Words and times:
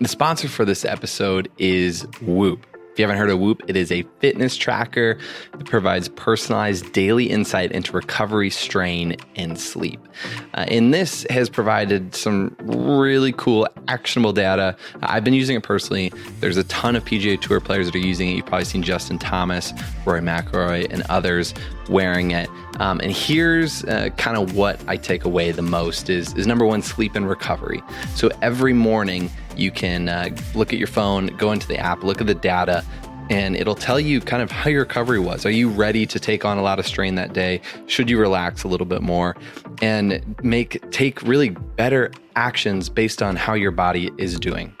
The 0.00 0.08
sponsor 0.08 0.48
for 0.48 0.64
this 0.64 0.86
episode 0.86 1.50
is 1.58 2.06
Whoop. 2.22 2.66
If 2.90 2.98
you 2.98 3.02
haven't 3.02 3.18
heard 3.18 3.28
of 3.28 3.38
Whoop, 3.38 3.60
it 3.68 3.76
is 3.76 3.92
a 3.92 4.02
fitness 4.18 4.56
tracker 4.56 5.18
that 5.52 5.66
provides 5.66 6.08
personalized 6.08 6.90
daily 6.94 7.28
insight 7.28 7.70
into 7.70 7.92
recovery, 7.92 8.48
strain, 8.48 9.16
and 9.36 9.60
sleep. 9.60 10.00
Uh, 10.54 10.64
and 10.68 10.94
this 10.94 11.26
has 11.28 11.50
provided 11.50 12.14
some 12.14 12.56
really 12.60 13.32
cool, 13.32 13.68
actionable 13.88 14.32
data. 14.32 14.74
I've 15.02 15.22
been 15.22 15.34
using 15.34 15.54
it 15.54 15.64
personally. 15.64 16.14
There's 16.40 16.56
a 16.56 16.64
ton 16.64 16.96
of 16.96 17.04
PGA 17.04 17.38
Tour 17.38 17.60
players 17.60 17.84
that 17.84 17.94
are 17.94 17.98
using 17.98 18.30
it. 18.30 18.36
You've 18.36 18.46
probably 18.46 18.64
seen 18.64 18.82
Justin 18.82 19.18
Thomas, 19.18 19.74
Rory 20.06 20.22
McIlroy, 20.22 20.90
and 20.90 21.02
others 21.10 21.52
wearing 21.90 22.30
it. 22.30 22.48
Um, 22.78 23.00
and 23.00 23.12
here's 23.12 23.84
uh, 23.84 24.08
kind 24.16 24.38
of 24.38 24.56
what 24.56 24.80
I 24.88 24.96
take 24.96 25.26
away 25.26 25.52
the 25.52 25.60
most 25.60 26.08
is, 26.08 26.32
is 26.36 26.46
number 26.46 26.64
one, 26.64 26.80
sleep 26.80 27.14
and 27.16 27.28
recovery. 27.28 27.82
So 28.14 28.30
every 28.40 28.72
morning, 28.72 29.30
you 29.56 29.70
can 29.70 30.08
uh, 30.08 30.30
look 30.54 30.72
at 30.72 30.78
your 30.78 30.88
phone, 30.88 31.28
go 31.38 31.52
into 31.52 31.66
the 31.66 31.78
app, 31.78 32.02
look 32.02 32.20
at 32.20 32.26
the 32.26 32.34
data, 32.34 32.84
and 33.30 33.54
it'll 33.56 33.76
tell 33.76 34.00
you 34.00 34.20
kind 34.20 34.42
of 34.42 34.50
how 34.50 34.68
your 34.68 34.80
recovery 34.80 35.20
was. 35.20 35.46
Are 35.46 35.50
you 35.50 35.68
ready 35.68 36.04
to 36.04 36.18
take 36.18 36.44
on 36.44 36.58
a 36.58 36.62
lot 36.62 36.78
of 36.80 36.86
strain 36.86 37.14
that 37.14 37.32
day? 37.32 37.60
Should 37.86 38.10
you 38.10 38.18
relax 38.18 38.64
a 38.64 38.68
little 38.68 38.86
bit 38.86 39.02
more 39.02 39.36
and 39.80 40.22
make 40.42 40.90
take 40.90 41.22
really 41.22 41.50
better 41.50 42.10
actions 42.34 42.88
based 42.88 43.22
on 43.22 43.36
how 43.36 43.54
your 43.54 43.70
body 43.70 44.10
is 44.18 44.38
doing? 44.38 44.74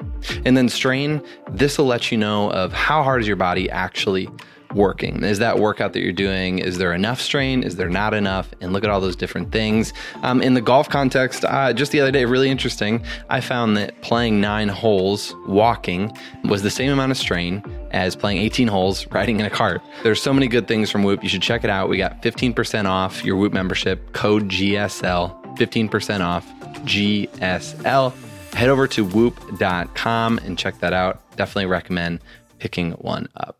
And 0.44 0.56
then 0.56 0.68
strain, 0.68 1.22
this 1.50 1.78
will 1.78 1.86
let 1.86 2.10
you 2.10 2.18
know 2.18 2.50
of 2.50 2.72
how 2.72 3.02
hard 3.04 3.22
is 3.22 3.28
your 3.28 3.36
body 3.36 3.70
actually 3.70 4.28
working? 4.74 5.22
Is 5.22 5.38
that 5.38 5.58
workout 5.58 5.92
that 5.92 6.00
you're 6.00 6.12
doing, 6.12 6.58
is 6.58 6.78
there 6.78 6.92
enough 6.92 7.20
strain? 7.20 7.62
Is 7.62 7.76
there 7.76 7.88
not 7.88 8.14
enough? 8.14 8.50
And 8.60 8.72
look 8.72 8.84
at 8.84 8.90
all 8.90 9.00
those 9.00 9.16
different 9.16 9.52
things. 9.52 9.92
Um, 10.22 10.42
in 10.42 10.54
the 10.54 10.60
golf 10.60 10.88
context, 10.88 11.44
uh, 11.44 11.72
just 11.72 11.92
the 11.92 12.00
other 12.00 12.10
day, 12.10 12.24
really 12.24 12.50
interesting, 12.50 13.02
I 13.28 13.40
found 13.40 13.76
that 13.76 14.00
playing 14.02 14.40
nine 14.40 14.68
holes 14.68 15.34
walking 15.46 16.16
was 16.44 16.62
the 16.62 16.70
same 16.70 16.92
amount 16.92 17.12
of 17.12 17.18
strain 17.18 17.62
as 17.90 18.14
playing 18.14 18.38
18 18.38 18.68
holes 18.68 19.06
riding 19.08 19.40
in 19.40 19.46
a 19.46 19.50
cart. 19.50 19.82
There's 20.02 20.22
so 20.22 20.32
many 20.32 20.46
good 20.46 20.68
things 20.68 20.90
from 20.90 21.02
Whoop. 21.02 21.22
You 21.22 21.28
should 21.28 21.42
check 21.42 21.64
it 21.64 21.70
out. 21.70 21.88
We 21.88 21.96
got 21.96 22.22
15% 22.22 22.86
off 22.86 23.24
your 23.24 23.36
Whoop 23.36 23.52
membership, 23.52 24.12
code 24.12 24.48
GSL, 24.48 25.56
15% 25.56 26.20
off 26.20 26.46
GSL. 26.84 28.12
Head 28.54 28.68
over 28.68 28.86
to 28.88 29.04
whoop.com 29.04 30.38
and 30.38 30.58
check 30.58 30.80
that 30.80 30.92
out. 30.92 31.20
Definitely 31.36 31.66
recommend 31.66 32.20
picking 32.58 32.92
one 32.92 33.28
up. 33.36 33.59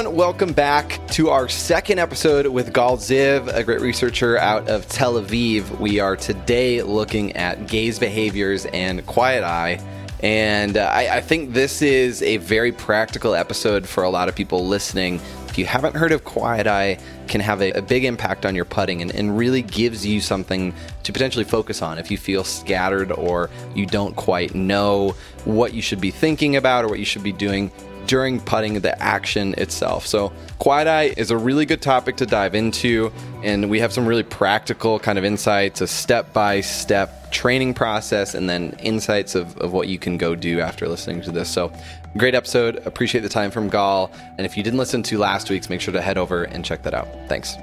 Everyone, 0.00 0.16
welcome 0.16 0.52
back 0.54 0.98
to 1.08 1.28
our 1.28 1.46
second 1.46 1.98
episode 1.98 2.46
with 2.46 2.72
Gal 2.72 2.96
Ziv, 2.96 3.52
a 3.54 3.62
great 3.62 3.82
researcher 3.82 4.38
out 4.38 4.66
of 4.66 4.88
Tel 4.88 5.20
Aviv. 5.20 5.78
We 5.78 6.00
are 6.00 6.16
today 6.16 6.80
looking 6.80 7.36
at 7.36 7.66
gaze 7.66 7.98
behaviors 7.98 8.64
and 8.64 9.04
quiet 9.04 9.44
eye. 9.44 9.78
And 10.20 10.78
uh, 10.78 10.90
I, 10.90 11.16
I 11.16 11.20
think 11.20 11.52
this 11.52 11.82
is 11.82 12.22
a 12.22 12.38
very 12.38 12.72
practical 12.72 13.34
episode 13.34 13.86
for 13.86 14.02
a 14.02 14.08
lot 14.08 14.30
of 14.30 14.34
people 14.34 14.66
listening. 14.66 15.20
If 15.48 15.58
you 15.58 15.66
haven't 15.66 15.94
heard 15.96 16.12
of 16.12 16.24
quiet 16.24 16.66
eye, 16.66 16.96
can 17.28 17.42
have 17.42 17.60
a, 17.60 17.72
a 17.72 17.82
big 17.82 18.06
impact 18.06 18.46
on 18.46 18.54
your 18.54 18.64
putting 18.64 19.02
and, 19.02 19.14
and 19.14 19.36
really 19.36 19.60
gives 19.60 20.06
you 20.06 20.22
something 20.22 20.72
to 21.02 21.12
potentially 21.12 21.44
focus 21.44 21.82
on 21.82 21.98
if 21.98 22.10
you 22.10 22.16
feel 22.16 22.42
scattered 22.42 23.12
or 23.12 23.50
you 23.74 23.84
don't 23.84 24.16
quite 24.16 24.54
know 24.54 25.14
what 25.44 25.74
you 25.74 25.82
should 25.82 26.00
be 26.00 26.10
thinking 26.10 26.56
about 26.56 26.86
or 26.86 26.88
what 26.88 26.98
you 26.98 27.04
should 27.04 27.22
be 27.22 27.32
doing 27.32 27.70
during 28.10 28.40
putting 28.40 28.80
the 28.80 29.00
action 29.00 29.54
itself. 29.56 30.04
So, 30.04 30.32
quiet 30.58 30.88
eye 30.88 31.14
is 31.16 31.30
a 31.30 31.38
really 31.38 31.64
good 31.64 31.80
topic 31.80 32.16
to 32.16 32.26
dive 32.26 32.56
into, 32.56 33.12
and 33.44 33.70
we 33.70 33.78
have 33.78 33.92
some 33.92 34.04
really 34.04 34.24
practical 34.24 34.98
kind 34.98 35.16
of 35.16 35.24
insights, 35.24 35.80
a 35.80 35.86
step 35.86 36.32
by 36.32 36.60
step 36.60 37.30
training 37.30 37.72
process, 37.72 38.34
and 38.34 38.50
then 38.50 38.72
insights 38.80 39.36
of, 39.36 39.56
of 39.58 39.72
what 39.72 39.86
you 39.86 39.96
can 39.96 40.18
go 40.18 40.34
do 40.34 40.60
after 40.60 40.88
listening 40.88 41.22
to 41.22 41.30
this. 41.30 41.48
So, 41.48 41.72
great 42.16 42.34
episode. 42.34 42.84
Appreciate 42.84 43.20
the 43.20 43.28
time 43.28 43.52
from 43.52 43.68
Gal. 43.68 44.10
And 44.38 44.44
if 44.44 44.56
you 44.56 44.64
didn't 44.64 44.80
listen 44.80 45.04
to 45.04 45.16
last 45.16 45.48
week's, 45.48 45.70
make 45.70 45.80
sure 45.80 45.92
to 45.92 46.02
head 46.02 46.18
over 46.18 46.42
and 46.42 46.64
check 46.64 46.82
that 46.82 46.94
out. 46.94 47.06
Thanks. 47.28 47.54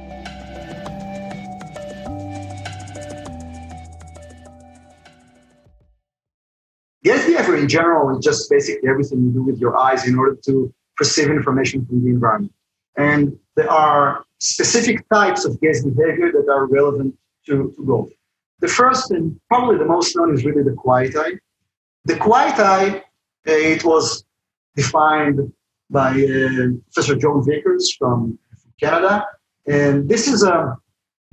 In 7.56 7.68
general 7.68 8.18
is 8.18 8.24
just 8.24 8.50
basically 8.50 8.90
everything 8.90 9.24
you 9.24 9.32
do 9.32 9.44
with 9.44 9.60
your 9.60 9.78
eyes 9.78 10.08
in 10.08 10.18
order 10.18 10.38
to 10.46 10.74
perceive 10.96 11.30
information 11.30 11.86
from 11.86 12.04
the 12.04 12.10
environment. 12.10 12.54
And 12.98 13.38
there 13.56 13.70
are 13.72 14.26
specific 14.40 15.08
types 15.10 15.46
of 15.46 15.60
gaze 15.62 15.84
behavior 15.84 16.32
that 16.32 16.48
are 16.52 16.66
relevant 16.66 17.16
to, 17.46 17.74
to 17.76 17.86
golf. 17.86 18.10
The 18.60 18.68
first 18.68 19.12
and 19.12 19.40
probably 19.50 19.78
the 19.78 19.86
most 19.86 20.16
known 20.16 20.34
is 20.34 20.44
really 20.44 20.64
the 20.64 20.74
quiet 20.74 21.16
eye. 21.16 21.34
The 22.06 22.18
quiet 22.18 22.60
eye, 22.60 23.04
uh, 23.48 23.52
it 23.76 23.84
was 23.84 24.24
defined 24.76 25.52
by 25.90 26.10
uh, 26.10 26.78
Professor 26.94 27.16
Joan 27.16 27.46
Vickers 27.46 27.96
from, 27.98 28.38
from 28.60 28.74
Canada. 28.80 29.26
And 29.68 30.10
this 30.10 30.28
is 30.28 30.44
a, 30.44 30.78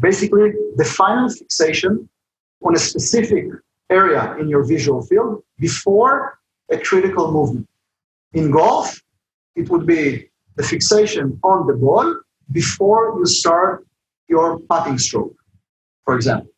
basically 0.01 0.53
the 0.77 0.85
final 0.85 1.29
fixation 1.31 2.09
on 2.63 2.75
a 2.75 2.79
specific 2.79 3.47
area 4.01 4.23
in 4.41 4.47
your 4.49 4.65
visual 4.75 5.01
field 5.03 5.43
before 5.59 6.39
a 6.71 6.79
critical 6.79 7.27
movement. 7.31 7.69
In 8.33 8.51
golf, 8.51 9.01
it 9.61 9.67
would 9.71 9.87
be 9.87 10.05
the 10.57 10.65
fixation 10.73 11.39
on 11.43 11.67
the 11.69 11.75
ball 11.75 12.07
before 12.51 13.03
you 13.19 13.27
start 13.27 13.87
your 14.29 14.59
putting 14.71 14.99
stroke, 14.99 15.37
for 16.05 16.15
example. 16.17 16.53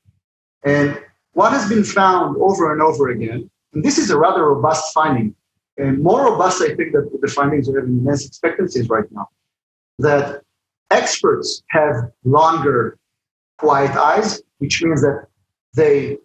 And 0.62 0.88
what 1.32 1.52
has 1.52 1.68
been 1.68 1.84
found 1.84 2.36
over 2.48 2.72
and 2.72 2.80
over 2.82 3.10
again, 3.10 3.50
and 3.72 3.84
this 3.84 3.98
is 3.98 4.10
a 4.10 4.18
rather 4.18 4.42
robust 4.54 4.84
finding, 4.94 5.34
and 5.76 6.02
more 6.02 6.20
robust, 6.30 6.62
I 6.62 6.74
think, 6.76 6.92
that 6.94 7.04
the 7.20 7.28
findings 7.28 7.68
of 7.68 7.74
having 7.74 7.98
enhanced 7.98 8.26
expectancies 8.26 8.88
right 8.88 9.04
now, 9.10 9.28
that 9.98 10.42
experts 10.90 11.62
have 11.68 11.94
longer 12.24 12.98
quiet 13.58 13.94
eyes, 13.96 14.42
which 14.58 14.82
means 14.82 15.02
that 15.02 15.26
they 15.74 16.18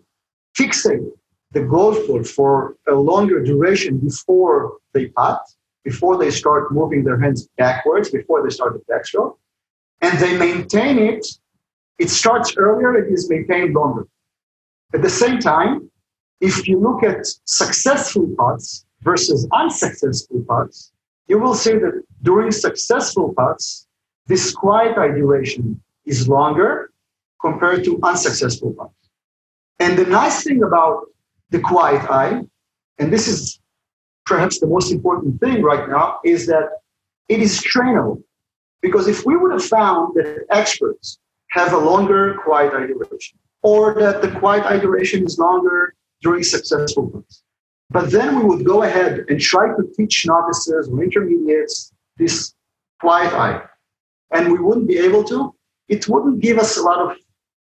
fixate 0.57 1.11
the 1.51 1.61
ball 1.61 1.93
for 2.23 2.75
a 2.87 2.93
longer 2.95 3.43
duration 3.43 3.97
before 3.97 4.77
they 4.93 5.07
putt, 5.07 5.41
before 5.83 6.17
they 6.17 6.31
start 6.31 6.71
moving 6.71 7.03
their 7.03 7.19
hands 7.19 7.49
backwards, 7.57 8.09
before 8.09 8.41
they 8.43 8.49
start 8.49 8.73
the 8.73 8.93
backstroke, 8.93 9.37
and 10.01 10.17
they 10.19 10.37
maintain 10.37 10.97
it. 10.97 11.25
It 11.99 12.09
starts 12.09 12.55
earlier, 12.57 12.95
it 12.95 13.11
is 13.11 13.29
maintained 13.29 13.73
longer. 13.75 14.07
At 14.93 15.01
the 15.01 15.09
same 15.09 15.39
time, 15.39 15.89
if 16.39 16.67
you 16.67 16.79
look 16.79 17.03
at 17.03 17.25
successful 17.45 18.27
putts 18.37 18.85
versus 19.01 19.47
unsuccessful 19.53 20.43
putts, 20.47 20.91
you 21.27 21.39
will 21.39 21.53
see 21.53 21.73
that 21.73 22.03
during 22.23 22.51
successful 22.51 23.33
putts, 23.37 23.87
this 24.27 24.53
quiet 24.53 24.95
duration 24.95 25.81
is 26.05 26.27
longer 26.27 26.91
compared 27.39 27.83
to 27.83 27.99
unsuccessful 28.03 28.73
putts. 28.73 29.00
And 29.81 29.97
the 29.97 30.05
nice 30.05 30.43
thing 30.43 30.61
about 30.61 31.07
the 31.49 31.59
quiet 31.59 32.03
eye, 32.09 32.41
and 32.99 33.11
this 33.11 33.27
is 33.27 33.59
perhaps 34.27 34.59
the 34.59 34.67
most 34.67 34.91
important 34.91 35.39
thing 35.39 35.63
right 35.63 35.89
now, 35.89 36.19
is 36.23 36.45
that 36.45 36.67
it 37.29 37.39
is 37.39 37.53
trainable. 37.59 38.21
Because 38.83 39.07
if 39.07 39.25
we 39.25 39.35
would 39.35 39.51
have 39.57 39.65
found 39.65 40.13
that 40.15 40.45
experts 40.51 41.17
have 41.49 41.73
a 41.73 41.77
longer 41.77 42.37
quiet 42.43 42.73
eye 42.75 42.85
duration, 42.85 43.39
or 43.63 43.95
that 43.95 44.21
the 44.21 44.31
quiet 44.39 44.63
eye 44.65 44.77
duration 44.77 45.25
is 45.25 45.39
longer 45.39 45.95
during 46.21 46.43
successful 46.43 47.05
ones, 47.07 47.43
but 47.89 48.11
then 48.11 48.37
we 48.37 48.43
would 48.49 48.63
go 48.63 48.83
ahead 48.83 49.25
and 49.29 49.41
try 49.41 49.65
to 49.67 49.83
teach 49.97 50.25
novices 50.27 50.89
or 50.89 51.03
intermediates 51.03 51.91
this 52.17 52.53
quiet 52.99 53.33
eye, 53.33 53.59
and 54.31 54.51
we 54.51 54.59
wouldn't 54.59 54.87
be 54.87 54.99
able 54.99 55.23
to, 55.23 55.55
it 55.89 56.07
wouldn't 56.07 56.39
give 56.39 56.57
us 56.59 56.77
a 56.77 56.83
lot 56.83 56.99
of, 57.05 57.17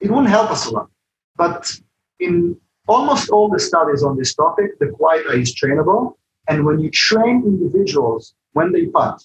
it 0.01 0.11
wouldn't 0.11 0.29
help 0.39 0.51
us 0.51 0.67
a 0.67 0.71
lot. 0.71 0.89
But 1.37 1.81
in 2.23 2.57
almost 2.89 3.31
all 3.31 3.49
the 3.49 3.59
studies 3.59 4.03
on 4.03 4.17
this 4.17 4.35
topic, 4.35 4.79
the 4.79 4.89
quiet 4.89 5.25
eye 5.31 5.41
is 5.47 5.55
trainable. 5.55 6.15
And 6.49 6.65
when 6.67 6.81
you 6.81 6.91
train 6.91 7.43
individuals 7.45 8.35
when 8.53 8.73
they 8.73 8.87
putt, 8.87 9.23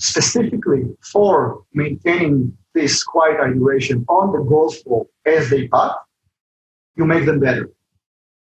specifically 0.00 0.84
for 1.12 1.62
maintaining 1.74 2.56
this 2.74 3.02
quiet 3.02 3.40
eye 3.40 3.52
duration 3.52 4.04
on 4.08 4.32
the 4.32 4.42
golf 4.48 4.74
ball 4.84 5.10
as 5.26 5.50
they 5.50 5.68
putt, 5.68 5.96
you 6.96 7.04
make 7.04 7.26
them 7.26 7.40
better. 7.40 7.70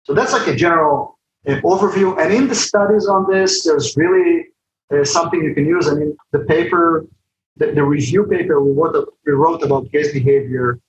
So 0.03 0.13
that's 0.13 0.33
like 0.33 0.47
a 0.47 0.55
general 0.55 1.17
uh, 1.47 1.55
overview. 1.61 2.19
And 2.21 2.33
in 2.33 2.47
the 2.47 2.55
studies 2.55 3.07
on 3.07 3.25
this, 3.29 3.63
there's 3.63 3.97
really 3.97 4.47
uh, 4.93 5.03
something 5.03 5.43
you 5.43 5.53
can 5.53 5.65
use. 5.65 5.87
I 5.87 5.95
mean, 5.95 6.15
the 6.31 6.39
paper 6.39 7.07
the, 7.57 7.71
the 7.71 7.83
review 7.83 8.25
paper 8.25 8.61
we 8.61 8.71
wrote, 8.71 9.13
we 9.25 9.33
wrote 9.33 9.63
about 9.63 9.91
gaze 9.91 10.11
behavior 10.11 10.79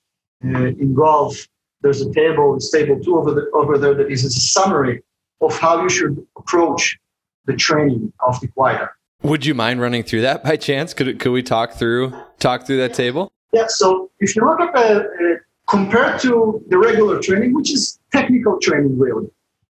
uh, 0.45 0.67
in 0.67 0.95
golf, 0.95 1.47
there's 1.83 2.01
a 2.01 2.13
table, 2.13 2.57
it's 2.57 2.71
table 2.71 2.99
two 3.03 3.17
over, 3.17 3.33
the, 3.33 3.51
over 3.53 3.79
there 3.79 3.95
that 3.95 4.11
is 4.11 4.25
a 4.25 4.31
summary 4.31 5.03
of 5.41 5.59
how 5.59 5.83
you 5.83 5.89
should 5.89 6.27
approach 6.39 6.99
the 7.47 7.55
training 7.55 8.13
of 8.27 8.41
the 8.41 8.49
quiet 8.49 8.83
eye. 8.83 8.89
Would 9.23 9.47
you 9.47 9.55
mind 9.55 9.81
running 9.81 10.03
through 10.03 10.23
that 10.23 10.45
by 10.45 10.57
chance? 10.57 10.95
Could, 10.95 11.19
could 11.19 11.33
we 11.33 11.43
talk 11.43 11.73
through 11.75 12.13
talk 12.39 12.67
through 12.67 12.79
that 12.79 12.95
table? 12.95 13.33
Yeah. 13.53 13.67
So 13.69 14.11
if 14.21 14.37
you 14.37 14.45
look 14.45 14.61
at 14.61 14.73
the 14.75 15.01
uh, 15.01 15.71
compared 15.71 16.21
to 16.21 16.63
the 16.69 16.79
regular 16.79 17.21
training, 17.21 17.55
which 17.55 17.73
is 17.73 17.99
technical 18.13 18.59
training 18.59 18.99
really, 18.99 19.29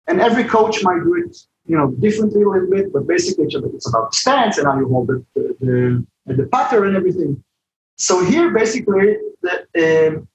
and 0.08 0.20
every 0.20 0.44
coach 0.44 0.84
might 0.84 1.04
do 1.04 1.16
it, 1.16 1.38
you 1.66 1.78
know, 1.78 1.92
differently 1.92 2.44
a 2.44 2.50
little 2.50 2.70
bit, 2.70 2.92
but 2.92 3.08
basically 3.08 3.46
it's 3.46 3.88
about 3.88 4.14
stance 4.14 4.58
and 4.58 4.68
how 4.68 4.78
you 4.78 4.88
hold 4.88 5.08
the 5.08 5.26
the, 5.36 6.06
the, 6.26 6.34
the 6.34 6.46
putter 6.48 6.86
and 6.86 6.96
everything. 6.96 7.42
So 7.96 8.24
here, 8.24 8.52
basically, 8.52 9.18
the, 9.42 10.08
um, 10.08 10.28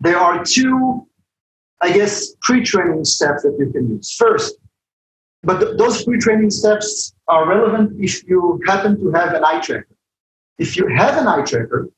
there 0.00 0.18
are 0.18 0.44
two, 0.44 1.06
I 1.80 1.92
guess, 1.92 2.34
pre-training 2.42 3.04
steps 3.04 3.42
that 3.42 3.56
you 3.58 3.70
can 3.70 3.90
use. 3.90 4.14
First, 4.16 4.56
but 5.42 5.60
th- 5.60 5.76
those 5.76 6.04
pre-training 6.04 6.50
steps 6.50 7.14
are 7.28 7.48
relevant 7.48 8.02
if 8.02 8.26
you 8.26 8.60
happen 8.66 8.98
to 9.00 9.10
have 9.12 9.34
an 9.34 9.44
eye 9.44 9.60
tracker. 9.60 9.96
If 10.58 10.76
you 10.76 10.86
have 10.88 11.16
an 11.16 11.26
eye 11.26 11.42
tracker, 11.42 11.88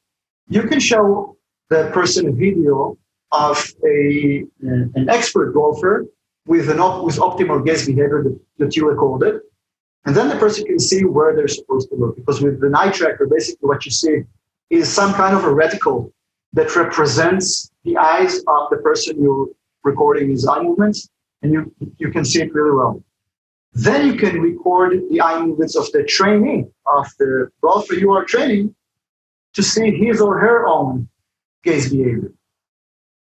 you 0.49 0.63
can 0.63 0.81
show 0.81 1.37
the 1.71 1.91
person 1.93 2.29
a 2.29 2.33
video 2.33 2.99
of 3.33 3.57
a, 3.85 4.45
uh, 4.65 4.87
an 4.95 5.09
expert 5.09 5.53
golfer 5.53 6.07
with 6.47 6.69
an 6.69 6.81
op- 6.81 7.05
with 7.05 7.17
optimal 7.17 7.65
gaze 7.65 7.87
behavior 7.87 8.23
that, 8.25 8.39
that 8.59 8.77
you 8.77 8.89
recorded. 8.89 9.41
And 10.05 10.17
then 10.17 10.29
the 10.29 10.37
person 10.37 10.65
can 10.65 10.79
see 10.79 11.05
where 11.05 11.35
they're 11.35 11.49
supposed 11.49 11.89
to 11.91 11.97
look. 11.97 12.17
Because 12.17 12.43
with 12.43 12.61
the 12.61 12.73
eye 12.77 12.91
tracker, 12.91 13.27
basically 13.27 13.69
what 13.69 13.85
you 13.85 13.93
see 13.93 14.23
is 14.71 14.93
some 14.93 15.15
kind 15.15 15.37
of 15.37 15.45
a 15.45 15.49
reticle 15.49 16.13
that 16.53 16.75
represents 16.77 17.71
the 17.85 17.97
eyes 17.97 18.39
of 18.47 18.71
the 18.71 18.79
person 18.83 19.21
you're 19.21 19.49
recording 19.85 20.31
his 20.31 20.47
eye 20.47 20.63
movements, 20.63 21.09
and 21.43 21.53
you, 21.53 21.75
you 21.99 22.11
can 22.11 22.25
see 22.25 22.43
it 22.43 22.53
really 22.55 22.73
well. 22.73 23.03
Then 23.73 24.07
you 24.07 24.19
can 24.19 24.41
record 24.41 25.03
the 25.11 25.21
eye 25.21 25.41
movements 25.41 25.77
of 25.77 25.91
the 25.93 26.05
trainee, 26.05 26.67
of 26.87 27.07
the 27.19 27.51
golfer 27.63 27.95
you 27.95 28.13
are 28.13 28.25
training, 28.25 28.75
to 29.55 29.63
see 29.63 29.91
his 29.91 30.21
or 30.21 30.39
her 30.39 30.67
own 30.67 31.09
gaze 31.65 31.91
behavior. 31.91 32.33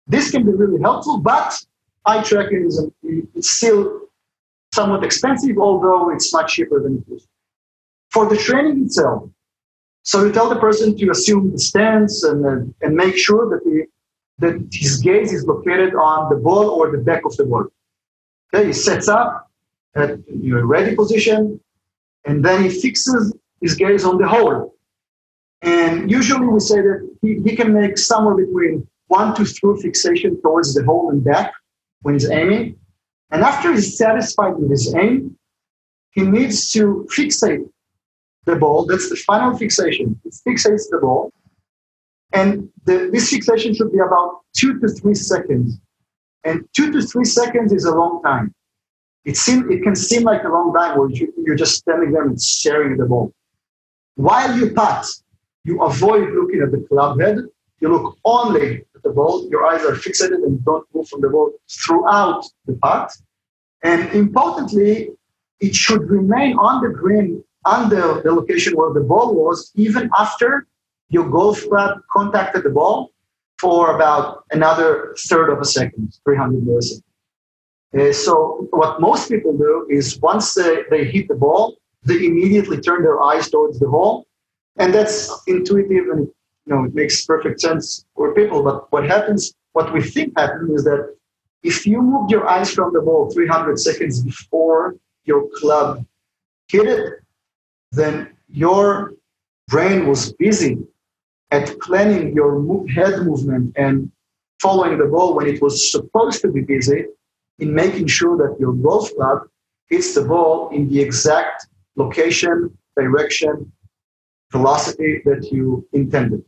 This 0.06 0.30
can 0.30 0.44
be 0.44 0.52
really 0.52 0.80
helpful, 0.80 1.18
but 1.18 1.64
eye 2.04 2.22
tracking 2.22 2.66
is 2.66 2.82
a, 2.82 2.90
it's 3.34 3.50
still 3.50 4.00
somewhat 4.74 5.04
expensive, 5.04 5.56
although 5.58 6.10
it's 6.10 6.32
much 6.32 6.54
cheaper 6.54 6.82
than 6.82 7.04
it 7.06 7.14
is. 7.14 7.26
For 8.10 8.28
the 8.28 8.36
training 8.36 8.84
itself, 8.84 9.30
so 10.02 10.24
you 10.24 10.32
tell 10.32 10.48
the 10.48 10.58
person 10.58 10.96
to 10.96 11.10
assume 11.10 11.52
the 11.52 11.58
stance 11.58 12.24
and, 12.24 12.44
uh, 12.46 12.86
and 12.86 12.96
make 12.96 13.16
sure 13.16 13.50
that, 13.50 13.60
he, 13.68 13.84
that 14.38 14.68
his 14.72 14.98
gaze 14.98 15.32
is 15.32 15.44
located 15.46 15.94
on 15.94 16.30
the 16.30 16.36
ball 16.36 16.70
or 16.70 16.90
the 16.90 16.98
back 16.98 17.24
of 17.24 17.36
the 17.36 17.44
ball. 17.44 17.66
Okay, 18.52 18.66
he 18.68 18.72
sets 18.72 19.08
up 19.08 19.50
at 19.94 20.18
your 20.28 20.66
ready 20.66 20.96
position, 20.96 21.60
and 22.24 22.44
then 22.44 22.64
he 22.64 22.70
fixes 22.70 23.34
his 23.60 23.74
gaze 23.74 24.04
on 24.04 24.18
the 24.18 24.26
hole. 24.26 24.74
And 25.62 26.10
usually 26.10 26.46
we 26.46 26.60
say 26.60 26.80
that 26.80 27.16
he, 27.20 27.40
he 27.44 27.54
can 27.54 27.74
make 27.74 27.98
somewhere 27.98 28.34
between 28.34 28.86
one 29.08 29.34
to 29.34 29.44
three 29.44 29.80
fixation 29.82 30.40
towards 30.40 30.74
the 30.74 30.84
hole 30.84 31.10
and 31.10 31.22
back 31.22 31.52
when 32.02 32.14
he's 32.14 32.30
aiming. 32.30 32.76
And 33.30 33.42
after 33.42 33.72
he's 33.72 33.98
satisfied 33.98 34.56
with 34.56 34.70
his 34.70 34.94
aim, 34.94 35.36
he 36.12 36.22
needs 36.22 36.72
to 36.72 37.06
fixate 37.14 37.68
the 38.50 38.56
ball. 38.56 38.86
That's 38.86 39.08
the 39.08 39.16
final 39.16 39.56
fixation. 39.56 40.20
It 40.24 40.34
fixates 40.46 40.88
the 40.90 40.98
ball. 41.00 41.32
And 42.32 42.68
the, 42.84 43.10
this 43.12 43.30
fixation 43.30 43.74
should 43.74 43.92
be 43.92 43.98
about 43.98 44.40
two 44.56 44.78
to 44.80 44.88
three 44.88 45.14
seconds. 45.14 45.78
And 46.44 46.64
two 46.74 46.90
to 46.92 47.02
three 47.02 47.24
seconds 47.24 47.72
is 47.72 47.84
a 47.84 47.94
long 47.94 48.22
time. 48.22 48.54
It, 49.24 49.36
seem, 49.36 49.70
it 49.70 49.82
can 49.82 49.94
seem 49.94 50.22
like 50.22 50.44
a 50.44 50.48
long 50.48 50.72
time 50.72 50.98
where 50.98 51.10
you, 51.10 51.32
you're 51.44 51.56
just 51.56 51.76
standing 51.76 52.12
there 52.12 52.22
and 52.22 52.40
staring 52.40 52.92
at 52.92 52.98
the 52.98 53.06
ball. 53.06 53.32
While 54.14 54.56
you 54.56 54.72
putt, 54.72 55.06
you 55.64 55.82
avoid 55.82 56.30
looking 56.30 56.62
at 56.62 56.70
the 56.72 56.86
club 56.88 57.20
head. 57.20 57.38
You 57.80 57.88
look 57.88 58.16
only 58.24 58.84
at 58.94 59.02
the 59.02 59.10
ball. 59.10 59.48
Your 59.50 59.66
eyes 59.66 59.84
are 59.84 59.94
fixated 59.94 60.44
and 60.44 60.64
don't 60.64 60.86
move 60.94 61.08
from 61.08 61.20
the 61.20 61.28
ball 61.28 61.52
throughout 61.70 62.44
the 62.66 62.74
putt. 62.74 63.12
And 63.82 64.10
importantly, 64.14 65.10
it 65.60 65.74
should 65.74 66.08
remain 66.08 66.56
on 66.56 66.82
the 66.82 66.88
green 66.88 67.42
under 67.64 68.20
the 68.22 68.32
location 68.32 68.74
where 68.74 68.92
the 68.92 69.00
ball 69.00 69.34
was, 69.34 69.70
even 69.74 70.10
after 70.18 70.66
your 71.08 71.28
golf 71.28 71.62
club 71.68 72.00
contacted 72.10 72.62
the 72.64 72.70
ball 72.70 73.10
for 73.58 73.94
about 73.94 74.44
another 74.52 75.14
third 75.28 75.50
of 75.50 75.60
a 75.60 75.64
second, 75.64 76.18
300 76.24 76.62
milliseconds. 76.62 77.02
Uh, 77.98 78.12
so 78.12 78.68
what 78.70 79.00
most 79.00 79.28
people 79.28 79.56
do 79.56 79.86
is 79.90 80.18
once 80.20 80.54
they, 80.54 80.84
they 80.90 81.04
hit 81.04 81.26
the 81.28 81.34
ball, 81.34 81.76
they 82.04 82.24
immediately 82.24 82.80
turn 82.80 83.02
their 83.02 83.20
eyes 83.20 83.50
towards 83.50 83.78
the 83.80 83.88
ball. 83.88 84.26
And 84.78 84.94
that's 84.94 85.42
intuitive 85.46 86.08
and 86.08 86.28
you 86.66 86.74
know, 86.74 86.84
it 86.84 86.94
makes 86.94 87.24
perfect 87.26 87.60
sense 87.60 88.04
for 88.14 88.32
people. 88.34 88.62
But 88.62 88.90
what 88.92 89.04
happens, 89.04 89.52
what 89.72 89.92
we 89.92 90.02
think 90.02 90.38
happens 90.38 90.70
is 90.70 90.84
that 90.84 91.14
if 91.62 91.86
you 91.86 92.00
moved 92.00 92.30
your 92.30 92.48
eyes 92.48 92.72
from 92.72 92.92
the 92.92 93.00
ball 93.00 93.30
300 93.30 93.78
seconds 93.78 94.22
before 94.22 94.96
your 95.24 95.48
club 95.56 96.06
hit 96.68 96.86
it, 96.86 97.14
then 97.92 98.30
your 98.48 99.14
brain 99.68 100.06
was 100.06 100.32
busy 100.34 100.78
at 101.50 101.78
planning 101.80 102.34
your 102.34 102.86
head 102.88 103.20
movement 103.20 103.72
and 103.76 104.10
following 104.60 104.98
the 104.98 105.06
ball 105.06 105.34
when 105.34 105.46
it 105.46 105.60
was 105.60 105.90
supposed 105.90 106.42
to 106.42 106.48
be 106.48 106.60
busy 106.60 107.04
in 107.58 107.74
making 107.74 108.06
sure 108.06 108.36
that 108.36 108.58
your 108.60 108.72
golf 108.72 109.10
club 109.14 109.42
hits 109.88 110.14
the 110.14 110.22
ball 110.22 110.68
in 110.70 110.88
the 110.88 111.00
exact 111.00 111.66
location, 111.96 112.76
direction, 112.96 113.72
velocity 114.52 115.20
that 115.24 115.48
you 115.52 115.86
intended. 115.92 116.42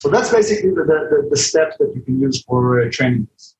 So 0.00 0.08
that's 0.08 0.32
basically 0.32 0.70
the, 0.70 0.84
the, 0.84 1.28
the 1.30 1.36
steps 1.36 1.76
that 1.78 1.92
you 1.94 2.02
can 2.02 2.20
use 2.20 2.42
for 2.42 2.82
uh, 2.82 2.90
training 2.90 3.28
this. 3.32 3.56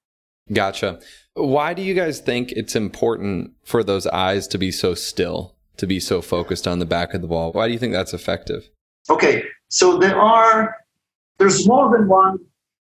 Gotcha. 0.53 1.01
Why 1.35 1.73
do 1.73 1.83
you 1.83 1.95
guys 1.95 2.21
think 2.21 2.53
it's 2.53 2.75
important 2.75 3.53
for 3.65 3.85
those 3.85 4.07
eyes 4.09 4.49
to 4.49 4.59
be 4.59 4.71
so 4.71 4.95
still? 4.95 5.52
To 5.77 5.87
be 5.87 6.01
so 6.01 6.23
focused 6.23 6.67
on 6.67 6.79
the 6.79 6.87
back 6.87 7.15
of 7.15 7.23
the 7.23 7.29
ball. 7.29 7.53
Why 7.53 7.67
do 7.67 7.73
you 7.73 7.79
think 7.79 7.93
that's 7.93 8.15
effective? 8.15 8.69
Okay, 9.11 9.45
so 9.69 9.99
there 9.99 10.19
are 10.19 10.77
there's 11.39 11.67
more 11.67 11.97
than 11.97 12.09
one 12.09 12.39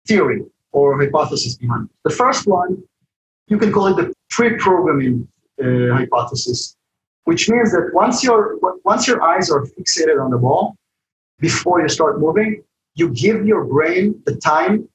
theory 0.06 0.44
or 0.72 0.98
hypothesis 1.00 1.56
behind 1.56 1.88
it. 1.88 1.96
The 2.04 2.14
first 2.14 2.46
one, 2.46 2.82
you 3.48 3.58
can 3.58 3.72
call 3.72 3.86
it 3.86 3.96
the 3.96 4.12
pre-programming 4.30 5.26
uh, 5.62 5.94
hypothesis, 5.94 6.76
which 7.24 7.48
means 7.48 7.72
that 7.72 7.90
once 7.94 8.22
your 8.22 8.58
once 8.84 9.06
your 9.08 9.22
eyes 9.22 9.50
are 9.50 9.66
fixated 9.66 10.22
on 10.22 10.30
the 10.30 10.38
ball 10.38 10.76
before 11.40 11.80
you 11.80 11.88
start 11.88 12.20
moving, 12.20 12.62
you 12.94 13.08
give 13.10 13.46
your 13.46 13.64
brain 13.64 14.20
the 14.26 14.36
time 14.36 14.88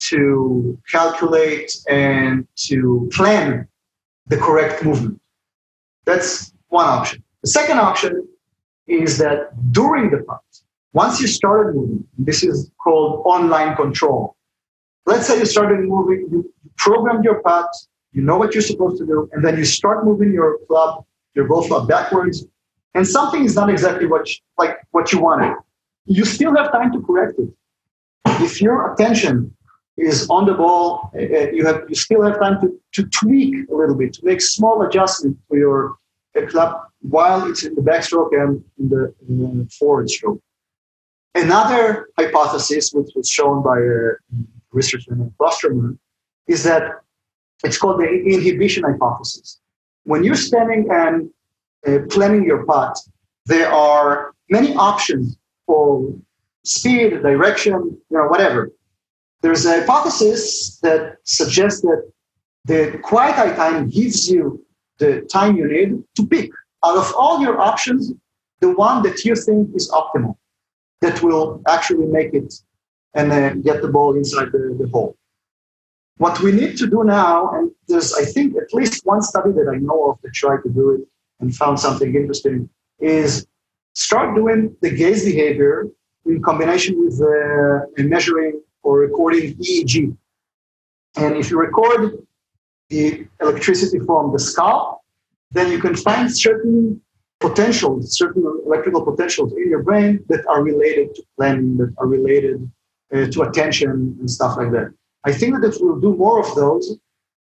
to 0.00 0.78
calculate 0.90 1.76
and 1.88 2.46
to 2.56 3.08
plan 3.12 3.66
the 4.26 4.36
correct 4.36 4.84
movement. 4.84 5.20
That's 6.04 6.52
one 6.68 6.86
option. 6.86 7.22
The 7.42 7.50
second 7.50 7.78
option 7.78 8.26
is 8.86 9.18
that 9.18 9.50
during 9.72 10.10
the 10.10 10.18
putt, 10.18 10.40
once 10.92 11.20
you 11.20 11.28
started 11.28 11.74
moving, 11.74 12.04
this 12.18 12.42
is 12.42 12.70
called 12.82 13.22
online 13.24 13.76
control. 13.76 14.36
Let's 15.06 15.26
say 15.26 15.38
you 15.38 15.46
started 15.46 15.80
moving, 15.80 16.26
you 16.30 16.52
programmed 16.76 17.24
your 17.24 17.40
putt, 17.42 17.68
you 18.12 18.22
know 18.22 18.36
what 18.36 18.54
you're 18.54 18.62
supposed 18.62 18.98
to 18.98 19.06
do, 19.06 19.28
and 19.32 19.44
then 19.44 19.56
you 19.56 19.64
start 19.64 20.04
moving 20.04 20.32
your 20.32 20.58
club, 20.66 21.04
your 21.34 21.46
golf 21.46 21.68
club 21.68 21.86
backwards, 21.86 22.44
and 22.94 23.06
something 23.06 23.44
is 23.44 23.54
not 23.54 23.70
exactly 23.70 24.06
what 24.06 24.28
you, 24.28 24.36
like 24.56 24.78
what 24.90 25.12
you 25.12 25.20
wanted. 25.20 25.54
You 26.06 26.24
still 26.24 26.56
have 26.56 26.72
time 26.72 26.90
to 26.92 27.00
correct 27.02 27.38
it. 27.38 27.50
If 28.42 28.60
your 28.60 28.92
attention 28.92 29.54
is 29.96 30.28
on 30.30 30.46
the 30.46 30.54
ball, 30.54 31.10
eh, 31.14 31.28
eh, 31.30 31.50
you 31.52 31.66
have 31.66 31.84
you 31.88 31.94
still 31.94 32.22
have 32.22 32.38
time 32.40 32.60
to, 32.62 32.80
to 32.94 33.02
tweak 33.08 33.68
a 33.70 33.74
little 33.74 33.94
bit, 33.94 34.14
to 34.14 34.24
make 34.24 34.40
small 34.40 34.82
adjustments 34.82 35.38
to 35.50 35.56
your 35.56 35.96
club 36.48 36.87
while 37.00 37.48
it's 37.48 37.64
in 37.64 37.74
the 37.74 37.80
backstroke 37.80 38.30
and 38.32 38.64
in 38.78 38.88
the, 38.88 39.68
forward 39.78 40.10
stroke. 40.10 40.40
Another 41.34 42.08
hypothesis, 42.18 42.92
which 42.92 43.10
was 43.14 43.28
shown 43.28 43.62
by 43.62 43.78
a 43.78 44.44
researcher 44.72 45.14
named 45.14 45.32
Klostermann, 45.38 45.98
is 46.46 46.64
that 46.64 46.82
it's 47.64 47.78
called 47.78 48.00
the 48.00 48.08
inhibition 48.08 48.84
hypothesis. 48.84 49.60
When 50.04 50.24
you're 50.24 50.34
standing 50.34 50.88
and 50.90 51.30
uh, 51.86 52.06
planning 52.10 52.44
your 52.44 52.64
putt, 52.64 52.98
there 53.46 53.70
are 53.72 54.34
many 54.50 54.74
options 54.74 55.36
for 55.66 56.14
speed, 56.64 57.22
direction, 57.22 57.72
you 58.10 58.16
know, 58.16 58.26
whatever. 58.26 58.70
There's 59.42 59.64
a 59.66 59.80
hypothesis 59.80 60.78
that 60.82 61.18
suggests 61.24 61.82
that 61.82 62.10
the 62.64 62.98
quiet 63.02 63.38
eye 63.38 63.54
time 63.54 63.88
gives 63.88 64.28
you 64.28 64.64
the 64.98 65.22
time 65.22 65.56
you 65.56 65.68
need 65.68 66.02
to 66.16 66.26
pick 66.26 66.50
out 66.84 66.96
of 66.96 67.12
all 67.16 67.40
your 67.40 67.60
options, 67.60 68.12
the 68.60 68.72
one 68.72 69.02
that 69.02 69.24
you 69.24 69.34
think 69.34 69.74
is 69.74 69.90
optimal. 69.90 70.36
that 71.00 71.22
will 71.22 71.62
actually 71.68 72.06
make 72.06 72.34
it 72.34 72.52
and 73.14 73.62
get 73.64 73.82
the 73.82 73.88
ball 73.88 74.16
inside 74.16 74.50
the, 74.52 74.76
the 74.80 74.88
hole. 74.88 75.16
What 76.18 76.40
we 76.40 76.50
need 76.50 76.76
to 76.78 76.86
do 76.88 77.04
now, 77.04 77.50
and 77.54 77.70
there's, 77.86 78.12
I 78.14 78.24
think, 78.24 78.56
at 78.56 78.74
least 78.74 79.06
one 79.06 79.22
study 79.22 79.52
that 79.52 79.68
I 79.72 79.76
know 79.76 80.10
of 80.10 80.18
that 80.22 80.34
tried 80.34 80.62
to 80.64 80.70
do 80.70 80.90
it 80.94 81.02
and 81.40 81.54
found 81.54 81.78
something 81.78 82.14
interesting, 82.14 82.68
is 82.98 83.46
start 83.94 84.34
doing 84.34 84.76
the 84.82 84.90
gaze 84.90 85.24
behavior 85.24 85.86
in 86.26 86.42
combination 86.42 86.98
with 87.04 87.20
uh, 87.22 87.86
measuring 88.02 88.60
or 88.82 88.98
recording 88.98 89.54
EEG. 89.56 90.16
And 91.16 91.36
if 91.36 91.50
you 91.50 91.58
record 91.58 92.18
the 92.88 93.26
electricity 93.40 93.98
from 94.00 94.32
the 94.32 94.38
scalp, 94.38 94.97
then 95.50 95.70
you 95.72 95.78
can 95.78 95.96
find 95.96 96.34
certain 96.34 97.00
potentials, 97.40 98.16
certain 98.16 98.44
electrical 98.66 99.02
potentials 99.02 99.52
in 99.52 99.68
your 99.70 99.82
brain 99.82 100.24
that 100.28 100.44
are 100.46 100.62
related 100.62 101.14
to 101.14 101.22
planning, 101.36 101.76
that 101.76 101.94
are 101.98 102.06
related 102.06 102.70
uh, 103.14 103.26
to 103.26 103.42
attention 103.42 104.16
and 104.20 104.30
stuff 104.30 104.56
like 104.56 104.70
that. 104.72 104.92
I 105.24 105.32
think 105.32 105.54
that 105.54 105.66
if 105.66 105.76
we'll 105.80 106.00
do 106.00 106.16
more 106.16 106.40
of 106.40 106.54
those, 106.54 106.96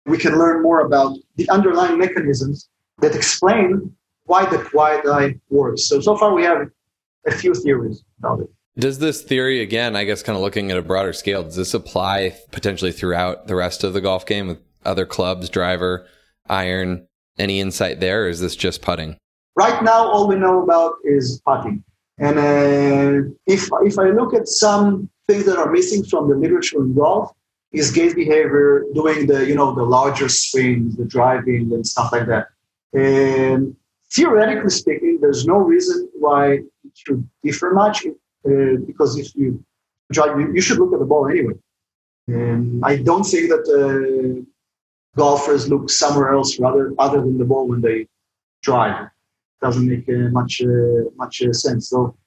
we 0.06 0.18
can 0.18 0.38
learn 0.38 0.62
more 0.62 0.82
about 0.82 1.18
the 1.36 1.50
underlying 1.50 1.98
mechanisms 1.98 2.70
that 3.00 3.16
explain 3.16 3.96
why 4.26 4.46
the 4.46 4.58
quiet 4.58 5.06
eye 5.06 5.36
works. 5.50 5.88
So, 5.88 6.00
so 6.00 6.16
far 6.18 6.34
we 6.34 6.44
have 6.44 6.70
a 7.26 7.32
few 7.32 7.54
theories 7.54 8.04
about 8.20 8.42
it. 8.42 8.50
Does 8.80 9.00
this 9.00 9.22
theory, 9.22 9.62
again, 9.62 9.96
I 9.96 10.06
guess 10.06 10.24
kind 10.24 10.38
of 10.38 10.42
looking 10.42 10.72
at 10.72 10.78
a 10.78 10.82
broader 10.82 11.14
scale, 11.14 11.44
does 11.44 11.58
this 11.58 11.74
apply 11.74 12.38
potentially 12.52 12.92
throughout 12.92 13.48
the 13.48 13.56
rest 13.56 13.84
of 13.84 13.94
the 13.94 14.02
golf 14.02 14.26
game 14.26 14.48
with 14.48 14.60
other 14.86 15.06
clubs, 15.06 15.50
driver, 15.50 16.08
iron? 16.48 17.08
Any 17.38 17.60
insight 17.60 18.00
there, 18.00 18.26
or 18.26 18.30
is 18.30 18.40
this 18.40 18.56
just 18.56 18.82
putting? 18.82 19.18
Right 19.56 19.84
now, 19.84 20.08
all 20.08 20.28
we 20.28 20.36
know 20.36 20.64
about 20.64 20.96
is 21.04 21.42
putting. 21.46 21.84
And 22.18 22.38
uh, 22.38 23.30
if, 23.48 23.70
if 23.84 23.98
I 23.98 24.10
look 24.10 24.34
at 24.34 24.48
some 24.48 25.10
things 25.28 25.46
that 25.46 25.58
are 25.58 25.72
missing 25.72 26.04
from 26.04 26.30
the 26.30 26.36
literature 26.36 26.82
in 26.82 26.94
golf, 26.94 27.32
is 27.72 27.92
gaze 27.92 28.14
behavior, 28.14 28.86
doing 28.94 29.28
the, 29.28 29.48
you 29.48 29.56
know, 29.56 29.74
the 29.74 29.84
larger 29.84 30.28
swings, 30.28 30.98
the 30.98 31.06
driving 31.06 31.72
and 31.74 31.88
stuff 31.88 32.12
like 32.12 32.28
that. 32.28 32.48
And 32.94 33.76
theoretically 34.14 34.70
speaking, 34.70 35.20
there's 35.22 35.46
no 35.46 35.58
reason 35.58 36.10
why 36.14 36.54
it 36.54 36.66
should 36.94 37.28
differ 37.44 37.72
much 37.72 38.06
uh, 38.06 38.76
because 38.86 39.18
if 39.18 39.34
you 39.36 39.64
drive, 40.12 40.40
you, 40.40 40.54
you, 40.54 40.62
should 40.62 40.80
look 40.80 40.94
at 40.94 41.00
the 41.00 41.06
ball 41.06 41.28
anyway. 41.30 41.54
And 42.28 42.84
I 42.84 42.98
don't 42.98 43.24
think 43.24 43.50
that 43.50 43.66
uh, 43.72 44.44
golfers 45.16 45.70
look 45.70 45.90
somewhere 45.90 46.34
else 46.34 46.60
rather 46.60 46.94
other 47.00 47.20
than 47.22 47.38
the 47.38 47.46
ball 47.46 47.68
when 47.68 47.82
they 47.82 48.08
drive. 48.62 49.08
Doesn't 49.62 49.88
make 49.88 50.10
uh, 50.10 50.30
much 50.32 50.62
uh, 50.62 51.10
much 51.16 51.42
uh, 51.44 51.54
sense. 51.54 51.90
So 51.90 52.18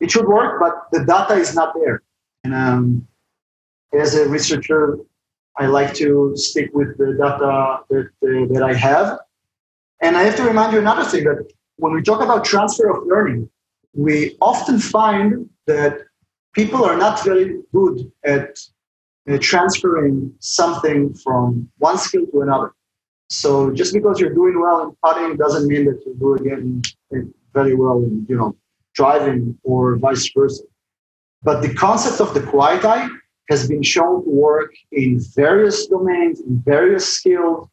it 0.00 0.10
should 0.10 0.26
work, 0.26 0.60
but 0.60 0.74
the 0.92 1.04
data 1.04 1.34
is 1.34 1.54
not 1.54 1.74
there. 1.74 2.02
And 2.44 2.54
um, 2.54 3.06
as 3.92 4.14
a 4.14 4.28
researcher, 4.28 4.98
I 5.56 5.66
like 5.66 5.92
to 5.94 6.32
stick 6.36 6.70
with 6.72 6.96
the 6.98 7.12
data 7.12 7.80
that 7.90 8.06
uh, 8.22 8.54
that 8.54 8.62
I 8.62 8.74
have. 8.74 9.18
And 10.00 10.16
I 10.16 10.22
have 10.22 10.36
to 10.36 10.44
remind 10.44 10.72
you 10.72 10.78
another 10.78 11.04
thing 11.04 11.24
that 11.24 11.46
when 11.76 11.92
we 11.92 12.02
talk 12.02 12.22
about 12.22 12.44
transfer 12.44 12.88
of 12.88 13.06
learning, 13.06 13.50
we 13.94 14.36
often 14.40 14.78
find 14.78 15.48
that 15.66 16.02
people 16.54 16.84
are 16.84 16.96
not 16.96 17.24
very 17.24 17.60
good 17.74 18.10
at 18.24 18.58
uh, 19.28 19.38
transferring 19.40 20.32
something 20.38 21.14
from 21.14 21.68
one 21.78 21.98
skill 21.98 22.26
to 22.26 22.42
another. 22.42 22.72
So 23.30 23.70
just 23.72 23.92
because 23.92 24.18
you're 24.20 24.34
doing 24.34 24.60
well 24.60 24.82
in 24.84 24.96
putting 25.04 25.36
doesn't 25.36 25.66
mean 25.68 25.84
that 25.84 26.02
you 26.06 26.14
do 26.18 26.34
again 26.34 26.82
very 27.52 27.74
well 27.74 27.98
in 27.98 28.24
you 28.28 28.36
know 28.36 28.56
driving 28.94 29.58
or 29.62 29.96
vice 29.96 30.30
versa. 30.34 30.64
But 31.42 31.60
the 31.60 31.72
concept 31.74 32.20
of 32.20 32.34
the 32.34 32.42
quiet 32.42 32.84
eye 32.84 33.08
has 33.50 33.68
been 33.68 33.82
shown 33.82 34.24
to 34.24 34.30
work 34.30 34.72
in 34.92 35.20
various 35.34 35.86
domains, 35.86 36.40
in 36.40 36.60
various 36.60 37.06
skills, 37.06 37.68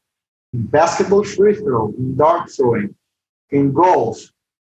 in 0.53 0.65
basketball 0.67 1.23
free 1.23 1.55
throw, 1.55 1.87
in 1.97 2.15
dart 2.15 2.51
throwing, 2.51 2.93
in 3.49 3.73
golf, 3.73 4.17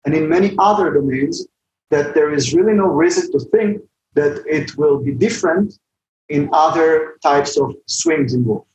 and 0.05 0.13
in 0.13 0.27
many 0.27 0.55
other 0.58 0.91
domains 0.93 1.48
that 1.91 2.13
there 2.13 2.31
is 2.34 2.53
really 2.53 2.74
no 2.74 2.88
reason 2.88 3.31
to 3.31 3.39
think 3.39 3.81
that 4.13 4.43
it 4.46 4.77
will 4.77 5.00
be 5.00 5.13
different 5.13 5.79
in 6.30 6.50
other 6.54 7.16
types 7.22 7.58
of 7.58 7.76
swings 7.88 8.34
involved. 8.34 8.66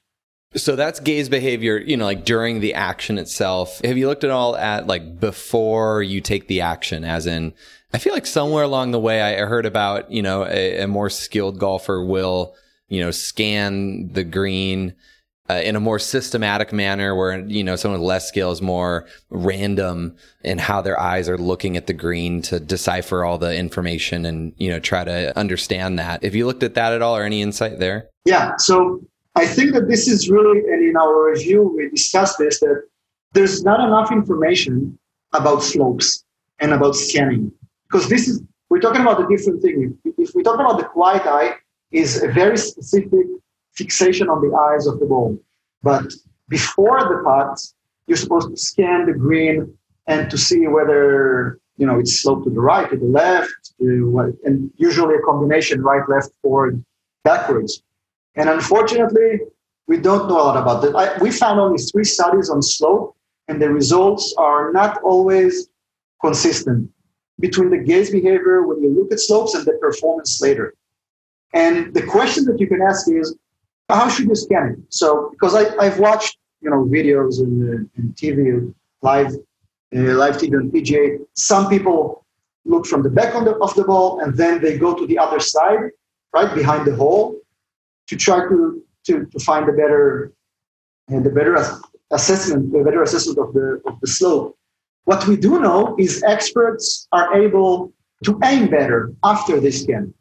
So 0.56 0.76
that's 0.76 1.00
gaze 1.00 1.28
behavior, 1.28 1.78
you 1.78 1.96
know, 1.96 2.04
like 2.04 2.24
during 2.24 2.60
the 2.60 2.74
action 2.74 3.18
itself. 3.18 3.80
Have 3.84 3.96
you 3.96 4.06
looked 4.06 4.22
at 4.22 4.30
all 4.30 4.56
at 4.56 4.86
like 4.86 5.18
before 5.18 6.02
you 6.02 6.20
take 6.20 6.46
the 6.46 6.60
action, 6.60 7.02
as 7.04 7.26
in, 7.26 7.54
I 7.92 7.98
feel 7.98 8.12
like 8.12 8.26
somewhere 8.26 8.62
along 8.62 8.92
the 8.92 9.00
way 9.00 9.20
I 9.20 9.44
heard 9.46 9.66
about, 9.66 10.10
you 10.12 10.22
know, 10.22 10.46
a, 10.46 10.82
a 10.82 10.86
more 10.86 11.10
skilled 11.10 11.58
golfer 11.58 12.04
will, 12.04 12.54
you 12.88 13.00
know, 13.00 13.10
scan 13.10 14.12
the 14.12 14.24
green 14.24 14.94
uh, 15.50 15.60
in 15.62 15.76
a 15.76 15.80
more 15.80 15.98
systematic 15.98 16.72
manner 16.72 17.14
where, 17.14 17.38
you 17.40 17.62
know, 17.62 17.76
someone 17.76 18.00
with 18.00 18.08
less 18.08 18.28
skill 18.28 18.50
is 18.50 18.62
more 18.62 19.06
random 19.28 20.16
in 20.42 20.56
how 20.58 20.80
their 20.80 20.98
eyes 20.98 21.28
are 21.28 21.36
looking 21.36 21.76
at 21.76 21.86
the 21.86 21.92
green 21.92 22.40
to 22.40 22.58
decipher 22.58 23.24
all 23.24 23.36
the 23.36 23.54
information 23.54 24.24
and, 24.24 24.54
you 24.56 24.70
know, 24.70 24.80
try 24.80 25.04
to 25.04 25.36
understand 25.38 25.98
that. 25.98 26.22
Have 26.24 26.34
you 26.34 26.46
looked 26.46 26.62
at 26.62 26.74
that 26.74 26.94
at 26.94 27.02
all 27.02 27.16
or 27.16 27.24
any 27.24 27.42
insight 27.42 27.78
there? 27.78 28.08
Yeah. 28.24 28.56
So 28.56 29.02
I 29.34 29.46
think 29.46 29.74
that 29.74 29.88
this 29.88 30.08
is 30.08 30.30
really, 30.30 30.60
and 30.60 30.82
in 30.82 30.96
our 30.96 31.30
review, 31.30 31.74
we 31.76 31.90
discussed 31.90 32.38
this, 32.38 32.60
that 32.60 32.84
there's 33.32 33.62
not 33.62 33.80
enough 33.80 34.10
information 34.10 34.98
about 35.34 35.62
slopes 35.62 36.24
and 36.58 36.72
about 36.72 36.96
scanning. 36.96 37.52
Because 37.90 38.08
this 38.08 38.28
is, 38.28 38.42
we're 38.70 38.80
talking 38.80 39.02
about 39.02 39.22
a 39.22 39.26
different 39.28 39.60
thing. 39.60 39.98
If 40.16 40.34
we 40.34 40.42
talk 40.42 40.58
about 40.58 40.78
the 40.78 40.84
quiet 40.84 41.22
eye, 41.26 41.56
is 41.90 42.22
a 42.24 42.28
very 42.28 42.56
specific 42.56 43.26
fixation 43.74 44.28
on 44.28 44.40
the 44.40 44.54
eyes 44.56 44.86
of 44.86 45.00
the 45.00 45.06
ball. 45.06 45.38
But 45.82 46.12
before 46.48 47.00
the 47.00 47.22
putt, 47.24 47.60
you're 48.06 48.16
supposed 48.16 48.50
to 48.50 48.56
scan 48.56 49.06
the 49.06 49.12
green 49.12 49.76
and 50.06 50.30
to 50.30 50.38
see 50.38 50.66
whether 50.66 51.58
you 51.76 51.86
know 51.86 51.98
it's 51.98 52.20
sloped 52.20 52.44
to 52.44 52.50
the 52.50 52.60
right, 52.60 52.88
to 52.90 52.96
the 52.96 53.06
left, 53.06 53.52
to, 53.78 54.36
and 54.44 54.70
usually 54.76 55.14
a 55.16 55.22
combination 55.22 55.82
right, 55.82 56.06
left, 56.08 56.30
forward, 56.42 56.84
backwards. 57.24 57.82
And 58.36 58.48
unfortunately, 58.48 59.40
we 59.86 59.96
don't 59.98 60.28
know 60.28 60.40
a 60.40 60.44
lot 60.44 60.56
about 60.56 60.82
that. 60.82 60.94
I, 60.94 61.22
we 61.22 61.30
found 61.30 61.60
only 61.60 61.78
three 61.78 62.04
studies 62.04 62.50
on 62.50 62.62
slope, 62.62 63.16
and 63.48 63.60
the 63.60 63.70
results 63.70 64.34
are 64.38 64.72
not 64.72 65.02
always 65.02 65.68
consistent 66.20 66.90
between 67.40 67.70
the 67.70 67.78
gaze 67.78 68.10
behavior 68.10 68.62
when 68.66 68.82
you 68.82 68.90
look 68.90 69.12
at 69.12 69.20
slopes 69.20 69.54
and 69.54 69.64
the 69.66 69.72
performance 69.74 70.40
later. 70.40 70.74
And 71.52 71.92
the 71.94 72.02
question 72.02 72.44
that 72.46 72.60
you 72.60 72.66
can 72.66 72.82
ask 72.82 73.08
is, 73.08 73.36
how 73.88 74.08
should 74.08 74.28
you 74.28 74.34
scan 74.34 74.68
it? 74.68 74.78
So, 74.88 75.30
because 75.30 75.54
I, 75.54 75.76
I've 75.76 75.98
watched, 75.98 76.38
you 76.60 76.70
know, 76.70 76.84
videos 76.84 77.40
in, 77.40 77.88
in 77.96 78.12
TV, 78.14 78.72
live, 79.02 79.32
uh, 79.94 79.98
live 79.98 80.36
TV 80.36 80.54
on 80.54 80.70
PGA. 80.70 81.18
Some 81.34 81.68
people 81.68 82.24
look 82.64 82.86
from 82.86 83.02
the 83.02 83.10
back 83.10 83.34
of 83.34 83.44
the, 83.44 83.54
of 83.56 83.74
the 83.74 83.84
ball 83.84 84.20
and 84.20 84.34
then 84.36 84.62
they 84.62 84.78
go 84.78 84.94
to 84.94 85.06
the 85.06 85.18
other 85.18 85.40
side, 85.40 85.90
right 86.32 86.54
behind 86.54 86.86
the 86.86 86.94
hole, 86.96 87.38
to 88.08 88.16
try 88.16 88.40
to 88.48 88.82
to, 89.04 89.26
to 89.26 89.38
find 89.40 89.68
the 89.68 89.72
better 89.72 90.32
and 91.08 91.24
the 91.24 91.30
better 91.30 91.56
assessment, 92.10 92.72
the 92.72 92.82
better 92.82 93.02
assessment 93.02 93.38
of 93.38 93.52
the 93.52 93.82
of 93.86 94.00
the 94.00 94.06
slope. 94.06 94.56
What 95.04 95.26
we 95.26 95.36
do 95.36 95.60
know 95.60 95.94
is 95.98 96.22
experts 96.22 97.06
are 97.12 97.34
able 97.36 97.92
to 98.24 98.40
aim 98.42 98.70
better 98.70 99.12
after 99.22 99.60
they 99.60 99.70
scan. 99.70 100.14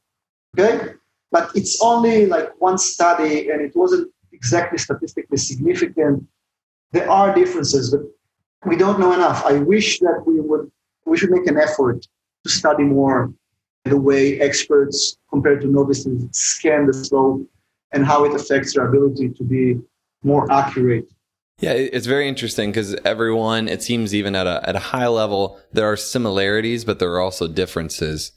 Okay, 0.58 0.94
but 1.34 1.50
it's 1.56 1.82
only 1.82 2.28
like 2.28 2.50
one 2.62 2.78
study 2.78 3.50
and 3.50 3.60
it 3.60 3.76
wasn't 3.76 4.08
exactly 4.32 4.78
statistically 4.78 5.38
significant. 5.38 6.24
There 6.92 7.10
are 7.10 7.34
differences, 7.34 7.90
but 7.90 8.04
we 8.70 8.76
don't 8.78 9.00
know 9.00 9.14
enough. 9.14 9.44
I 9.44 9.54
wish 9.54 10.00
that 10.00 10.24
we 10.28 10.40
would 10.40 10.72
we 11.06 11.18
should 11.18 11.32
make 11.32 11.48
an 11.48 11.58
effort 11.58 12.08
to 12.44 12.50
study 12.50 12.84
more 12.84 13.34
the 13.84 13.98
way 13.98 14.40
experts 14.40 15.18
compared 15.30 15.60
to 15.62 15.68
novices 15.68 16.24
scan 16.32 16.86
the 16.86 16.94
slope 16.94 17.42
and 17.92 18.06
how 18.06 18.24
it 18.26 18.34
affects 18.40 18.76
their 18.76 18.88
ability 18.88 19.30
to 19.30 19.44
be 19.44 19.82
more 20.24 20.50
accurate. 20.52 21.08
Yeah, 21.60 21.74
it's 21.74 22.08
very 22.08 22.28
interesting 22.28 22.70
because 22.70 22.96
everyone, 23.06 23.68
it 23.68 23.82
seems 23.84 24.14
even 24.14 24.36
at 24.36 24.48
a, 24.48 24.68
at 24.68 24.76
a 24.76 24.80
high 24.80 25.08
level, 25.08 25.60
there 25.72 25.86
are 25.92 25.98
similarities, 25.98 26.86
but 26.86 27.00
there 27.00 27.12
are 27.14 27.22
also 27.22 27.48
differences. 27.48 28.32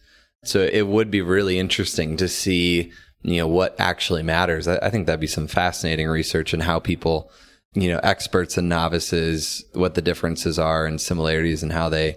So 0.47 0.61
it 0.61 0.87
would 0.87 1.11
be 1.11 1.23
really 1.23 1.59
interesting 1.59 2.17
to 2.19 2.29
see, 2.29 2.93
you 3.23 3.39
know, 3.39 3.49
what 3.49 3.79
actually 3.79 4.23
matters. 4.23 4.69
I, 4.69 4.79
I 4.79 4.91
think 4.91 5.07
that'd 5.07 5.21
be 5.21 5.27
some 5.27 5.47
fascinating 5.47 6.09
research 6.09 6.53
and 6.53 6.63
how 6.63 6.79
people, 6.79 7.31
you 7.75 7.89
know, 7.91 8.01
experts 8.03 8.57
and 8.57 8.69
novices, 8.69 9.65
what 9.73 9.95
the 9.95 10.03
differences 10.03 10.59
are 10.59 10.87
and 10.87 11.01
similarities 11.01 11.63
and 11.63 11.73
how 11.73 11.89
they, 11.89 12.17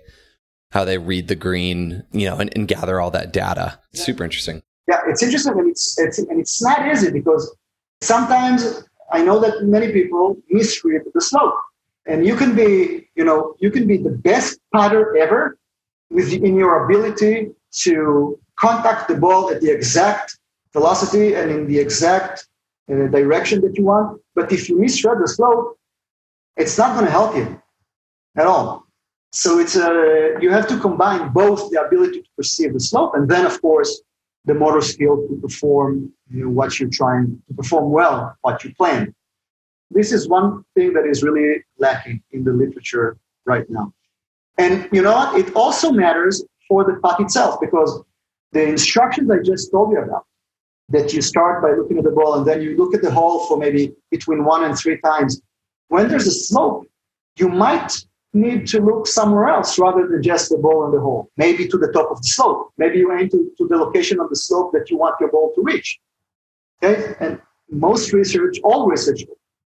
how 0.72 0.86
they 0.86 0.98
read 0.98 1.28
the 1.28 1.36
green, 1.36 2.04
you 2.12 2.30
know, 2.30 2.38
and, 2.38 2.52
and 2.56 2.68
gather 2.68 3.02
all 3.02 3.12
that 3.12 3.34
data. 3.34 3.80
super 3.94 4.24
interesting. 4.24 4.62
Yeah, 4.88 5.02
it's 5.08 5.24
interesting 5.24 5.54
and 5.54 5.70
it's, 5.70 5.98
it's 6.00 6.18
and 6.18 6.40
it's 6.40 6.62
not 6.62 6.88
easy 6.88 7.12
because 7.12 7.56
sometimes 8.02 8.84
I 9.12 9.24
know 9.24 9.40
that 9.40 9.64
many 9.64 9.92
people 9.92 10.38
misread 10.50 11.02
the 11.14 11.22
slope. 11.22 11.56
And 12.06 12.26
you 12.26 12.36
can 12.36 12.56
be, 12.56 13.08
you 13.16 13.24
know, 13.24 13.56
you 13.60 13.70
can 13.70 13.86
be 13.86 13.98
the 13.98 14.10
best 14.10 14.60
putter 14.74 15.16
ever 15.18 15.58
with 16.10 16.34
in 16.34 16.56
your 16.56 16.86
ability 16.86 17.52
to 17.72 18.40
contact 18.60 19.08
the 19.08 19.16
ball 19.16 19.50
at 19.52 19.62
the 19.62 19.70
exact 19.70 20.38
velocity 20.74 21.34
and 21.36 21.50
in 21.52 21.68
the 21.68 21.78
exact 21.78 22.48
uh, 22.92 23.08
direction 23.08 23.62
that 23.62 23.78
you 23.78 23.86
want. 23.86 24.22
But 24.36 24.52
if 24.52 24.70
you 24.70 24.80
misread 24.80 25.20
the 25.22 25.28
slope, 25.28 25.78
it's 26.58 26.78
not 26.78 26.94
going 26.94 27.06
to 27.06 27.12
help 27.12 27.36
you 27.36 27.62
at 28.36 28.46
all. 28.46 28.86
So 29.32 29.60
it's 29.60 29.76
a, 29.76 29.88
uh, 29.88 30.40
you 30.40 30.50
have 30.52 30.68
to 30.68 30.80
combine 30.80 31.32
both 31.32 31.70
the 31.72 31.82
ability 31.82 32.22
to 32.22 32.30
perceive 32.36 32.74
the 32.74 32.80
slope 32.80 33.14
and 33.16 33.30
then, 33.30 33.46
of 33.46 33.62
course, 33.62 34.02
the 34.46 34.54
motor 34.54 34.82
skill 34.82 35.28
to 35.28 35.40
perform 35.42 36.12
you 36.32 36.46
know, 36.46 36.50
what 36.50 36.80
you're 36.80 36.90
trying 36.90 37.42
to 37.48 37.54
perform 37.54 37.92
well, 37.92 38.36
what 38.42 38.64
you 38.64 38.74
plan. 38.74 39.14
This 39.92 40.12
is 40.12 40.28
one 40.28 40.64
thing 40.76 40.94
that 40.94 41.06
is 41.06 41.24
really 41.24 41.64
lacking 41.78 42.22
in 42.32 42.44
the 42.44 42.52
literature 42.52 43.18
right 43.46 43.70
now. 43.70 43.94
And 44.58 44.90
you 44.92 45.02
know 45.02 45.14
what? 45.14 45.38
It 45.40 45.56
also 45.56 45.92
matters 45.92 46.44
for 46.70 46.86
the 46.86 46.98
putt 47.02 47.20
itself 47.20 47.60
because 47.60 48.02
the 48.54 48.66
instructions 48.66 49.30
I 49.30 49.40
just 49.44 49.72
told 49.72 49.92
you 49.92 50.00
about, 50.00 50.26
that 50.90 51.14
you 51.14 51.22
start 51.22 51.62
by 51.62 51.72
looking 51.72 51.98
at 51.98 52.04
the 52.04 52.12
ball 52.12 52.36
and 52.36 52.48
then 52.48 52.62
you 52.62 52.76
look 52.78 52.96
at 52.96 53.02
the 53.02 53.12
hole 53.12 53.46
for 53.46 53.58
maybe 53.58 53.94
between 54.10 54.44
one 54.44 54.64
and 54.64 54.78
three 54.78 55.00
times. 55.02 55.42
When 55.90 56.08
there's 56.08 56.28
a 56.28 56.32
slope, 56.32 56.88
you 57.38 57.48
might 57.50 57.92
need 58.34 58.68
to 58.68 58.82
look 58.82 59.08
somewhere 59.08 59.48
else 59.48 59.78
rather 59.78 60.08
than 60.08 60.22
just 60.22 60.50
the 60.50 60.58
ball 60.58 60.86
in 60.86 60.92
the 60.92 61.00
hole. 61.00 61.30
Maybe 61.38 61.68
to 61.68 61.78
the 61.78 61.92
top 61.92 62.12
of 62.12 62.18
the 62.22 62.28
slope. 62.28 62.74
Maybe 62.78 63.00
you 63.00 63.12
aim 63.16 63.30
to, 63.30 63.52
to 63.58 63.68
the 63.68 63.78
location 63.78 64.20
of 64.20 64.30
the 64.30 64.36
slope 64.36 64.72
that 64.74 64.90
you 64.90 64.98
want 64.98 65.16
your 65.20 65.30
ball 65.30 65.52
to 65.56 65.62
reach. 65.62 66.00
Okay? 66.82 67.16
And 67.20 67.42
most 67.70 68.14
research, 68.14 68.60
all 68.64 68.88
research, 68.88 69.24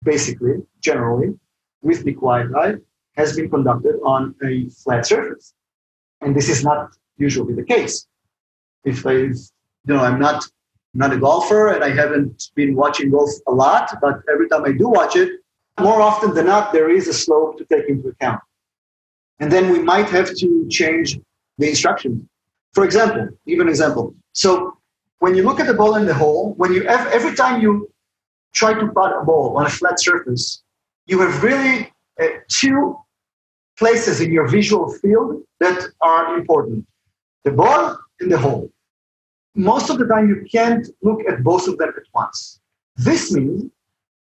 basically, 0.04 0.64
generally, 0.82 1.34
with 1.82 2.04
the 2.04 2.14
quiet 2.14 2.50
eye, 2.56 2.76
has 3.16 3.36
been 3.36 3.50
conducted 3.50 3.96
on 4.04 4.36
a 4.44 4.70
flat 4.70 5.06
surface. 5.06 5.54
And 6.22 6.36
this 6.36 6.50
is 6.50 6.64
not 6.64 6.92
usually 7.18 7.54
the 7.54 7.64
case. 7.64 8.08
If 8.84 9.06
I, 9.06 9.12
you 9.12 9.34
know, 9.86 10.00
I'm 10.00 10.20
not 10.20 10.44
not 10.94 11.14
a 11.14 11.18
golfer 11.18 11.68
and 11.74 11.84
I 11.84 11.90
haven't 11.90 12.50
been 12.56 12.76
watching 12.76 13.12
golf 13.12 13.30
a 13.48 13.52
lot, 13.52 13.96
but 14.02 14.22
every 14.32 14.48
time 14.50 14.66
I 14.66 14.72
do 14.72 14.88
watch 14.90 15.16
it, 15.16 15.30
more 15.80 16.02
often 16.02 16.34
than 16.34 16.48
not, 16.48 16.74
there 16.74 16.90
is 16.90 17.08
a 17.08 17.14
slope 17.14 17.58
to 17.60 17.66
take 17.66 17.88
into 17.88 18.10
account. 18.10 18.42
And 19.40 19.52
then 19.52 19.72
we 19.72 19.80
might 19.80 20.10
have 20.10 20.34
to 20.36 20.68
change 20.70 21.20
the 21.60 21.70
instructions. 21.70 22.26
For 22.74 22.84
example, 22.84 23.30
even 23.46 23.70
example. 23.70 24.16
So 24.34 24.78
when 25.20 25.36
you 25.36 25.44
look 25.44 25.60
at 25.60 25.68
the 25.68 25.74
ball 25.74 25.96
in 25.96 26.06
the 26.06 26.14
hole, 26.14 26.54
when 26.58 26.74
you 26.74 26.84
every 26.86 27.36
time 27.36 27.62
you 27.62 27.92
try 28.54 28.74
to 28.74 28.88
putt 28.88 29.14
a 29.22 29.24
ball 29.24 29.58
on 29.58 29.66
a 29.66 29.70
flat 29.70 30.00
surface, 30.00 30.64
you 31.06 31.20
have 31.20 31.44
really 31.44 31.94
uh, 32.22 32.28
two 32.48 32.98
places 33.78 34.22
in 34.22 34.32
your 34.32 34.48
visual 34.48 34.92
field 35.02 35.44
that 35.60 35.80
are 36.02 36.38
important: 36.38 36.86
the 37.44 37.52
ball 37.52 37.98
and 38.20 38.32
the 38.32 38.38
hole. 38.38 38.72
Most 39.56 39.90
of 39.90 39.98
the 39.98 40.06
time, 40.06 40.30
you 40.30 40.46
can't 40.52 40.88
look 41.02 41.22
at 41.28 41.44
both 41.44 41.68
of 41.68 41.78
them 41.78 41.90
at 41.90 42.04
once. 42.14 42.60
This 42.96 43.32
means 43.32 43.72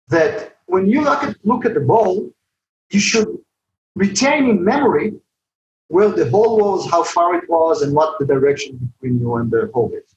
that 0.10 0.58
when 0.66 0.88
you 0.88 1.02
look 1.02 1.24
at, 1.24 1.36
look 1.44 1.66
at 1.66 1.74
the 1.74 1.80
ball, 1.80 2.32
you 2.92 3.00
should 3.00 3.30
retain 3.96 4.50
in 4.50 4.64
memory 4.64 5.14
where 5.88 6.10
the 6.10 6.30
hole 6.30 6.58
was, 6.58 6.90
how 6.90 7.04
far 7.04 7.36
it 7.36 7.50
was, 7.50 7.82
and 7.82 7.94
what 7.94 8.18
the 8.20 8.26
direction 8.26 8.78
between 8.78 9.20
you 9.20 9.36
and 9.36 9.52
the 9.52 9.70
hole 9.74 9.92
is. 9.94 10.16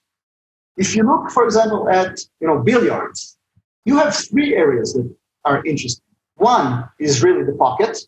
If 0.77 0.95
you 0.95 1.05
look, 1.05 1.31
for 1.31 1.45
example, 1.45 1.89
at 1.89 2.21
you 2.41 2.47
know 2.47 2.59
billiards, 2.59 3.37
you 3.85 3.99
have 3.99 4.15
three 4.15 4.55
areas 4.55 4.95
that 4.95 5.09
are 5.45 5.65
interesting. 5.65 6.05
One 6.37 6.89
is 6.99 7.23
really 7.23 7.45
the 7.45 7.53
pocket, 7.53 7.99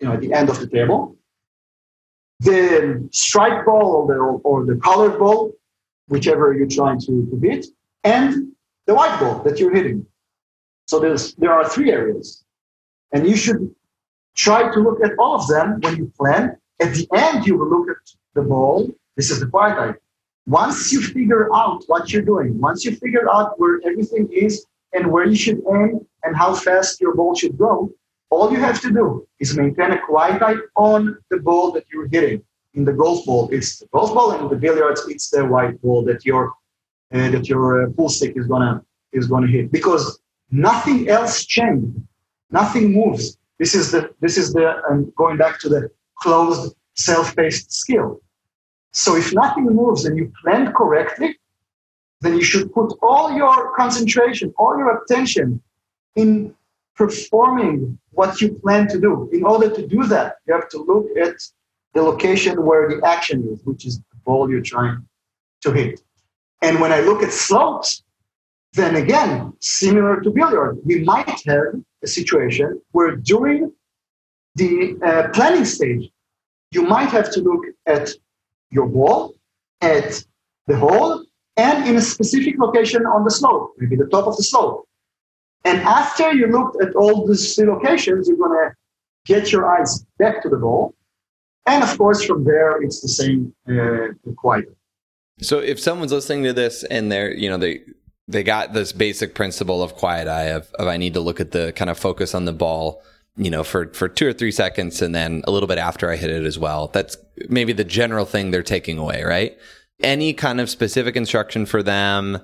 you 0.00 0.08
know, 0.08 0.14
at 0.14 0.20
the 0.20 0.32
end 0.32 0.48
of 0.48 0.58
the 0.58 0.66
table. 0.66 1.16
The 2.40 3.08
strike 3.12 3.66
ball 3.66 3.92
or 3.96 4.06
the, 4.06 4.18
or 4.48 4.64
the 4.64 4.76
colored 4.76 5.18
ball, 5.18 5.52
whichever 6.08 6.54
you're 6.54 6.66
trying 6.66 6.98
to, 7.00 7.26
to 7.30 7.36
beat, 7.36 7.66
and 8.02 8.52
the 8.86 8.94
white 8.94 9.20
ball 9.20 9.42
that 9.42 9.58
you're 9.58 9.74
hitting. 9.74 10.06
So 10.86 10.98
there's, 10.98 11.34
there 11.34 11.52
are 11.52 11.68
three 11.68 11.92
areas. 11.92 12.44
And 13.12 13.28
you 13.28 13.36
should 13.36 13.74
try 14.34 14.72
to 14.72 14.80
look 14.80 15.04
at 15.04 15.12
all 15.18 15.34
of 15.34 15.46
them 15.48 15.80
when 15.82 15.96
you 15.96 16.12
plan. 16.18 16.56
At 16.80 16.94
the 16.94 17.06
end, 17.14 17.46
you 17.46 17.58
will 17.58 17.68
look 17.68 17.90
at 17.90 17.96
the 18.34 18.42
ball. 18.42 18.90
This 19.16 19.30
is 19.30 19.40
the 19.40 19.46
quiet 19.46 19.78
eye. 19.78 19.94
Once 20.46 20.92
you 20.92 21.02
figure 21.02 21.54
out 21.54 21.84
what 21.88 22.10
you're 22.10 22.22
doing, 22.22 22.58
once 22.58 22.84
you 22.84 22.96
figure 22.96 23.30
out 23.30 23.60
where 23.60 23.80
everything 23.84 24.28
is 24.32 24.64
and 24.94 25.12
where 25.12 25.26
you 25.26 25.36
should 25.36 25.60
aim 25.72 26.00
and 26.24 26.34
how 26.34 26.54
fast 26.54 27.00
your 27.00 27.14
ball 27.14 27.34
should 27.34 27.58
go, 27.58 27.92
all 28.30 28.52
you 28.52 28.60
have 28.60 28.80
to 28.82 28.90
do 28.90 29.26
is 29.40 29.56
maintain 29.56 29.90
a 29.92 30.00
quiet 30.00 30.40
eye 30.42 30.56
on 30.76 31.18
the 31.30 31.38
ball 31.38 31.72
that 31.72 31.84
you're 31.92 32.08
hitting. 32.08 32.42
In 32.74 32.84
the 32.84 32.92
golf 32.92 33.26
ball, 33.26 33.48
it's 33.50 33.80
the 33.80 33.86
golf 33.92 34.14
ball, 34.14 34.30
and 34.32 34.42
in 34.44 34.48
the 34.48 34.56
billiards, 34.56 35.02
it's 35.08 35.28
the 35.30 35.44
white 35.44 35.80
ball 35.82 36.04
that 36.04 36.24
your 36.24 36.52
uh, 37.12 37.28
that 37.30 37.48
your 37.48 37.64
uh, 37.82 37.90
pool 37.96 38.08
stick 38.08 38.34
is 38.36 38.46
gonna 38.46 38.82
is 39.12 39.26
gonna 39.26 39.48
hit. 39.48 39.72
Because 39.72 40.20
Nothing 40.50 41.08
else 41.08 41.44
changed. 41.44 41.96
Nothing 42.50 42.92
moves. 42.92 43.38
This 43.58 43.74
is 43.74 43.92
the 43.92 44.12
this 44.20 44.36
is 44.36 44.52
the 44.52 44.82
um, 44.88 45.12
going 45.16 45.36
back 45.36 45.60
to 45.60 45.68
the 45.68 45.90
closed 46.18 46.74
self-paced 46.94 47.72
skill. 47.72 48.20
So 48.92 49.16
if 49.16 49.32
nothing 49.32 49.66
moves 49.66 50.04
and 50.04 50.16
you 50.18 50.32
plan 50.42 50.72
correctly, 50.72 51.38
then 52.20 52.34
you 52.36 52.42
should 52.42 52.72
put 52.72 52.92
all 53.00 53.32
your 53.32 53.74
concentration, 53.76 54.52
all 54.58 54.76
your 54.76 55.02
attention 55.02 55.62
in 56.16 56.54
performing 56.96 57.98
what 58.10 58.40
you 58.40 58.52
plan 58.54 58.88
to 58.88 59.00
do. 59.00 59.28
In 59.32 59.44
order 59.44 59.70
to 59.70 59.86
do 59.86 60.04
that, 60.04 60.36
you 60.46 60.54
have 60.54 60.68
to 60.70 60.78
look 60.78 61.06
at 61.16 61.36
the 61.94 62.02
location 62.02 62.64
where 62.64 62.88
the 62.88 63.06
action 63.06 63.48
is, 63.50 63.60
which 63.64 63.86
is 63.86 63.98
the 63.98 64.16
ball 64.24 64.50
you're 64.50 64.60
trying 64.60 65.06
to 65.62 65.72
hit. 65.72 66.00
And 66.62 66.80
when 66.80 66.92
I 66.92 67.00
look 67.00 67.22
at 67.22 67.32
slopes, 67.32 68.02
then 68.74 68.96
again, 68.96 69.52
similar 69.60 70.20
to 70.20 70.30
billiard, 70.30 70.78
we 70.84 71.02
might 71.02 71.40
have 71.46 71.74
a 72.02 72.06
situation 72.06 72.80
where 72.92 73.16
during 73.16 73.72
the 74.54 74.98
uh, 75.04 75.28
planning 75.32 75.64
stage, 75.64 76.10
you 76.70 76.82
might 76.82 77.08
have 77.08 77.32
to 77.32 77.40
look 77.40 77.64
at 77.86 78.10
your 78.70 78.86
ball, 78.86 79.34
at 79.80 80.22
the 80.66 80.76
hole, 80.76 81.24
and 81.56 81.88
in 81.88 81.96
a 81.96 82.00
specific 82.00 82.58
location 82.58 83.04
on 83.06 83.24
the 83.24 83.30
slope, 83.30 83.74
maybe 83.78 83.96
the 83.96 84.06
top 84.06 84.26
of 84.26 84.36
the 84.36 84.42
slope. 84.42 84.88
And 85.64 85.80
after 85.80 86.32
you 86.32 86.46
looked 86.46 86.82
at 86.82 86.94
all 86.94 87.26
these 87.26 87.54
three 87.54 87.66
locations, 87.66 88.28
you're 88.28 88.36
going 88.36 88.70
to 88.70 88.74
get 89.26 89.52
your 89.52 89.66
eyes 89.68 90.04
back 90.18 90.42
to 90.42 90.48
the 90.48 90.56
ball. 90.56 90.94
And 91.66 91.82
of 91.82 91.96
course, 91.98 92.24
from 92.24 92.44
there, 92.44 92.80
it's 92.82 93.00
the 93.00 93.08
same 93.08 93.54
uh, 93.68 94.32
quiet. 94.36 94.74
So 95.42 95.58
if 95.58 95.78
someone's 95.78 96.12
listening 96.12 96.44
to 96.44 96.52
this 96.52 96.84
and 96.84 97.12
they're, 97.12 97.32
you 97.32 97.48
know, 97.48 97.58
they 97.58 97.82
they 98.28 98.42
got 98.42 98.72
this 98.72 98.92
basic 98.92 99.34
principle 99.34 99.82
of 99.82 99.96
quiet 99.96 100.28
eye 100.28 100.44
of, 100.44 100.70
of 100.74 100.86
I 100.86 100.96
need 100.96 101.14
to 101.14 101.20
look 101.20 101.40
at 101.40 101.50
the 101.50 101.72
kind 101.74 101.90
of 101.90 101.98
focus 101.98 102.32
on 102.34 102.44
the 102.44 102.52
ball, 102.52 103.02
you 103.36 103.50
know, 103.50 103.64
for, 103.64 103.92
for 103.92 104.08
two 104.08 104.28
or 104.28 104.32
three 104.32 104.52
seconds 104.52 105.02
and 105.02 105.12
then 105.12 105.42
a 105.48 105.50
little 105.50 105.66
bit 105.66 105.78
after 105.78 106.10
I 106.10 106.16
hit 106.16 106.30
it 106.30 106.44
as 106.44 106.56
well. 106.56 106.88
That's 106.88 107.16
maybe 107.48 107.72
the 107.72 107.82
general 107.84 108.24
thing 108.24 108.50
they're 108.50 108.62
taking 108.62 108.98
away, 108.98 109.24
right? 109.24 109.58
Any 110.00 110.32
kind 110.32 110.60
of 110.60 110.70
specific 110.70 111.16
instruction 111.16 111.66
for 111.66 111.82
them, 111.82 112.38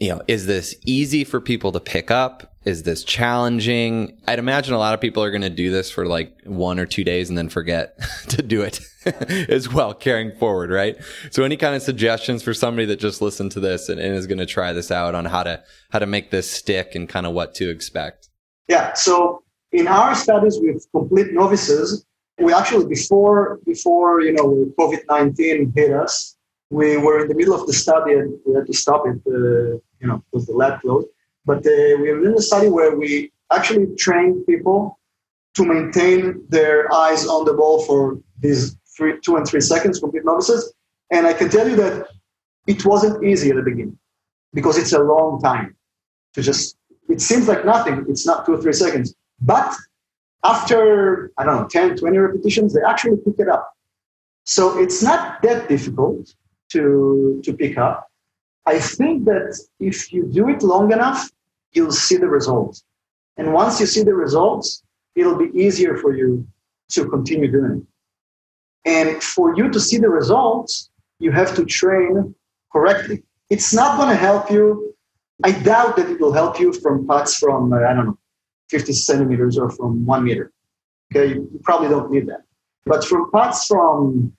you 0.00 0.10
know, 0.10 0.22
is 0.28 0.46
this 0.46 0.74
easy 0.84 1.24
for 1.24 1.40
people 1.40 1.72
to 1.72 1.80
pick 1.80 2.10
up? 2.10 2.54
Is 2.64 2.84
this 2.84 3.02
challenging? 3.02 4.20
I'd 4.28 4.38
imagine 4.38 4.74
a 4.74 4.78
lot 4.78 4.94
of 4.94 5.00
people 5.00 5.22
are 5.24 5.30
going 5.30 5.42
to 5.42 5.50
do 5.50 5.70
this 5.70 5.90
for 5.90 6.06
like 6.06 6.36
one 6.44 6.78
or 6.78 6.86
two 6.86 7.02
days 7.02 7.28
and 7.28 7.36
then 7.36 7.48
forget 7.48 7.98
to 8.28 8.42
do 8.42 8.62
it 8.62 8.80
as 9.48 9.72
well, 9.72 9.94
carrying 9.94 10.32
forward, 10.36 10.70
right? 10.70 10.96
So 11.30 11.42
any 11.42 11.56
kind 11.56 11.74
of 11.74 11.82
suggestions 11.82 12.42
for 12.42 12.54
somebody 12.54 12.86
that 12.86 13.00
just 13.00 13.20
listened 13.20 13.52
to 13.52 13.60
this 13.60 13.88
and, 13.88 14.00
and 14.00 14.14
is 14.14 14.26
going 14.26 14.38
to 14.38 14.46
try 14.46 14.72
this 14.72 14.90
out 14.90 15.14
on 15.14 15.24
how 15.24 15.42
to, 15.42 15.62
how 15.90 15.98
to 15.98 16.06
make 16.06 16.30
this 16.30 16.50
stick 16.50 16.94
and 16.94 17.08
kind 17.08 17.26
of 17.26 17.32
what 17.32 17.54
to 17.56 17.68
expect? 17.70 18.28
Yeah. 18.68 18.92
So 18.92 19.42
in 19.72 19.88
our 19.88 20.14
studies 20.14 20.58
with 20.60 20.86
complete 20.92 21.32
novices, 21.32 22.04
we 22.38 22.52
actually 22.52 22.86
before, 22.86 23.58
before, 23.66 24.20
you 24.20 24.32
know, 24.32 24.72
COVID-19 24.78 25.74
hit 25.74 25.92
us, 25.92 26.36
we 26.70 26.96
were 26.96 27.22
in 27.22 27.28
the 27.28 27.34
middle 27.34 27.54
of 27.54 27.66
the 27.66 27.72
study 27.72 28.12
and 28.12 28.38
we 28.46 28.54
had 28.54 28.66
to 28.66 28.74
stop 28.74 29.04
it, 29.06 29.16
uh, 29.26 29.78
you 30.00 30.08
know, 30.08 30.22
because 30.30 30.46
the 30.46 30.52
lab 30.52 30.80
closed. 30.80 31.08
But 31.44 31.58
uh, 31.58 31.96
we 32.00 32.10
in 32.10 32.34
a 32.36 32.42
study 32.42 32.68
where 32.68 32.96
we 32.96 33.32
actually 33.50 33.86
trained 33.96 34.46
people 34.46 34.98
to 35.54 35.64
maintain 35.64 36.44
their 36.48 36.92
eyes 36.92 37.26
on 37.26 37.44
the 37.44 37.54
ball 37.54 37.82
for 37.84 38.20
these 38.40 38.76
three, 38.96 39.14
two 39.24 39.36
and 39.36 39.46
three 39.46 39.60
seconds, 39.60 39.98
complete 39.98 40.24
novices. 40.24 40.72
And 41.10 41.26
I 41.26 41.32
can 41.32 41.48
tell 41.48 41.68
you 41.68 41.76
that 41.76 42.08
it 42.66 42.84
wasn't 42.84 43.24
easy 43.24 43.50
at 43.50 43.56
the 43.56 43.62
beginning 43.62 43.98
because 44.52 44.76
it's 44.76 44.92
a 44.92 44.98
long 44.98 45.40
time 45.40 45.74
to 46.34 46.42
just, 46.42 46.76
it 47.08 47.20
seems 47.20 47.48
like 47.48 47.64
nothing. 47.64 48.04
It's 48.08 48.26
not 48.26 48.44
two 48.44 48.54
or 48.54 48.62
three 48.62 48.72
seconds. 48.72 49.14
But 49.40 49.74
after, 50.44 51.32
I 51.38 51.44
don't 51.44 51.62
know, 51.62 51.68
10, 51.68 51.96
20 51.96 52.18
repetitions, 52.18 52.74
they 52.74 52.80
actually 52.86 53.16
pick 53.16 53.36
it 53.38 53.48
up. 53.48 53.72
So 54.44 54.78
it's 54.78 55.02
not 55.02 55.42
that 55.42 55.68
difficult 55.68 56.34
to, 56.72 57.40
to 57.44 57.52
pick 57.52 57.78
up. 57.78 58.07
I 58.68 58.78
think 58.78 59.24
that 59.24 59.58
if 59.80 60.12
you 60.12 60.24
do 60.24 60.50
it 60.50 60.62
long 60.62 60.92
enough, 60.92 61.30
you'll 61.72 61.98
see 62.06 62.18
the 62.18 62.28
results. 62.28 62.84
And 63.38 63.54
once 63.54 63.80
you 63.80 63.86
see 63.86 64.02
the 64.02 64.14
results, 64.14 64.82
it'll 65.14 65.38
be 65.38 65.50
easier 65.58 65.96
for 65.96 66.14
you 66.14 66.46
to 66.90 67.08
continue 67.08 67.50
doing 67.50 67.74
it. 67.78 67.86
And 68.96 69.22
for 69.22 69.56
you 69.56 69.70
to 69.70 69.80
see 69.80 69.96
the 69.96 70.10
results, 70.10 70.90
you 71.18 71.30
have 71.32 71.54
to 71.56 71.64
train 71.64 72.34
correctly, 72.70 73.22
it's 73.48 73.72
not 73.72 73.96
going 73.96 74.10
to 74.10 74.20
help 74.28 74.50
you. 74.50 74.94
I 75.42 75.52
doubt 75.52 75.96
that 75.96 76.10
it 76.10 76.20
will 76.20 76.34
help 76.34 76.60
you 76.60 76.74
from 76.74 77.06
putts 77.06 77.38
from, 77.38 77.72
I 77.72 77.94
don't 77.94 78.06
know, 78.06 78.18
50 78.68 78.92
centimeters 78.92 79.56
or 79.56 79.70
from 79.70 80.04
one 80.04 80.24
meter. 80.24 80.52
Okay, 81.10 81.34
you 81.34 81.60
probably 81.62 81.88
don't 81.88 82.10
need 82.10 82.26
that. 82.26 82.42
But 82.84 83.02
from 83.02 83.30
putts 83.30 83.64
from 83.66 84.36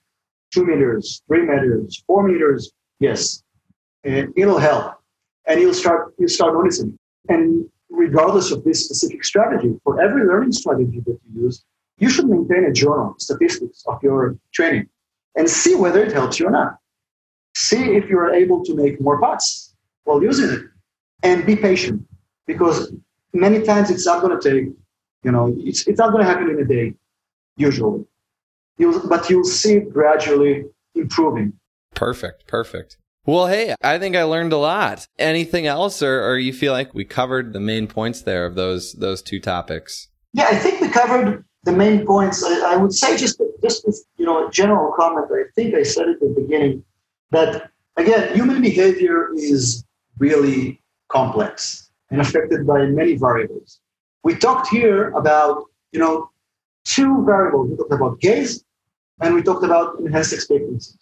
two 0.54 0.66
meters, 0.68 1.24
three 1.28 1.42
meters, 1.42 2.04
four 2.06 2.22
meters, 2.28 2.72
yes, 3.00 3.42
Uh, 4.08 4.28
it'll 4.36 4.60
help. 4.60 4.96
And 5.46 5.60
you'll 5.60 5.74
start, 5.74 6.14
you'll 6.18 6.30
start 6.30 6.54
noticing. 6.54 6.98
And 7.28 7.68
regardless 7.90 8.52
of 8.52 8.64
this 8.64 8.86
specific 8.86 9.24
strategy, 9.24 9.76
for 9.84 10.02
every 10.02 10.26
learning 10.26 10.52
strategy 10.52 11.00
that 11.06 11.20
you 11.34 11.44
use, 11.44 11.64
you 11.98 12.10
should 12.10 12.30
maintain 12.30 12.66
a 12.66 12.72
journal, 12.72 13.16
statistics 13.18 13.84
of 13.88 14.02
your 14.02 14.38
training, 14.54 14.88
and 15.36 15.50
see 15.50 15.76
whether 15.76 16.02
it 16.04 16.14
helps 16.14 16.40
you 16.40 16.48
or 16.48 16.52
not. 16.52 16.78
See 17.56 17.96
if 17.96 18.08
you're 18.08 18.34
able 18.34 18.64
to 18.64 18.76
make 18.76 19.02
more 19.02 19.20
putts 19.20 19.76
while 20.06 20.24
using 20.24 20.50
it, 20.50 20.62
and 21.24 21.46
be 21.46 21.56
patient 21.56 22.06
because 22.48 22.94
many 23.34 23.62
times 23.64 23.90
it's 23.90 24.06
not 24.06 24.22
going 24.22 24.40
to 24.40 24.50
take, 24.50 24.74
you 25.24 25.32
know, 25.32 25.54
it's, 25.60 25.86
it's 25.88 26.00
not 26.00 26.12
going 26.12 26.24
to 26.24 26.30
happen 26.30 26.50
in 26.50 26.60
a 26.60 26.66
day, 26.66 26.94
usually. 27.58 28.06
You'll, 28.78 29.08
but 29.10 29.30
you'll 29.30 29.44
see 29.44 29.74
it 29.74 29.92
gradually 29.92 30.64
improving. 30.96 31.54
Perfect, 31.96 32.48
perfect. 32.48 32.98
Well, 33.26 33.48
hey, 33.48 33.76
I 33.82 34.00
think 34.00 34.16
I 34.16 34.24
learned 34.24 34.54
a 34.54 34.58
lot. 34.58 35.08
Anything 35.18 35.68
else, 35.68 36.02
or, 36.02 36.26
or 36.28 36.38
you 36.38 36.54
feel 36.54 36.74
like 36.74 36.94
we 36.94 37.06
covered 37.06 37.54
the 37.54 37.60
main 37.60 37.88
points 37.88 38.22
there 38.22 38.46
of 38.46 38.56
those 38.56 38.94
those 38.94 39.22
two 39.22 39.40
topics? 39.40 40.08
Yeah, 40.34 40.48
I 40.50 40.56
think 40.56 40.82
we 40.82 40.90
covered 40.90 41.46
the 41.64 41.72
main 41.72 42.06
points. 42.06 42.44
I, 42.44 42.74
I 42.74 42.76
would 42.78 42.94
say 42.94 43.18
just 43.18 43.42
just 43.62 43.86
you 44.18 44.26
know 44.26 44.48
a 44.48 44.52
general 44.52 44.94
comment. 44.98 45.28
I 45.32 45.44
think 45.56 45.76
I 45.76 45.84
said 45.84 46.10
at 46.10 46.20
the 46.20 46.34
beginning 46.36 46.84
that 47.32 47.70
again, 47.98 48.34
human 48.36 48.62
behavior 48.62 49.30
is 49.36 49.84
really 50.18 50.82
complex 51.10 51.90
and 52.12 52.22
affected 52.22 52.66
by 52.66 52.86
many 52.86 53.16
variables. 53.16 53.80
We 54.24 54.36
talked 54.36 54.68
here 54.68 55.10
about 55.12 55.66
you 55.92 56.00
know 56.00 56.30
two 56.86 57.24
variables. 57.26 57.72
We 57.72 57.78
talked 57.78 57.94
about 57.94 58.20
gaze, 58.20 58.64
and 59.22 59.36
we 59.36 59.44
talked 59.44 59.64
about 59.64 60.00
enhanced 60.00 60.34
expectancies. 60.34 60.99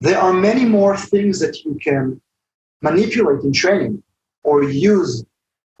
There 0.00 0.18
are 0.18 0.32
many 0.32 0.64
more 0.64 0.96
things 0.96 1.40
that 1.40 1.64
you 1.64 1.78
can 1.82 2.20
manipulate 2.82 3.42
in 3.44 3.52
training 3.52 4.02
or 4.44 4.62
use 4.62 5.24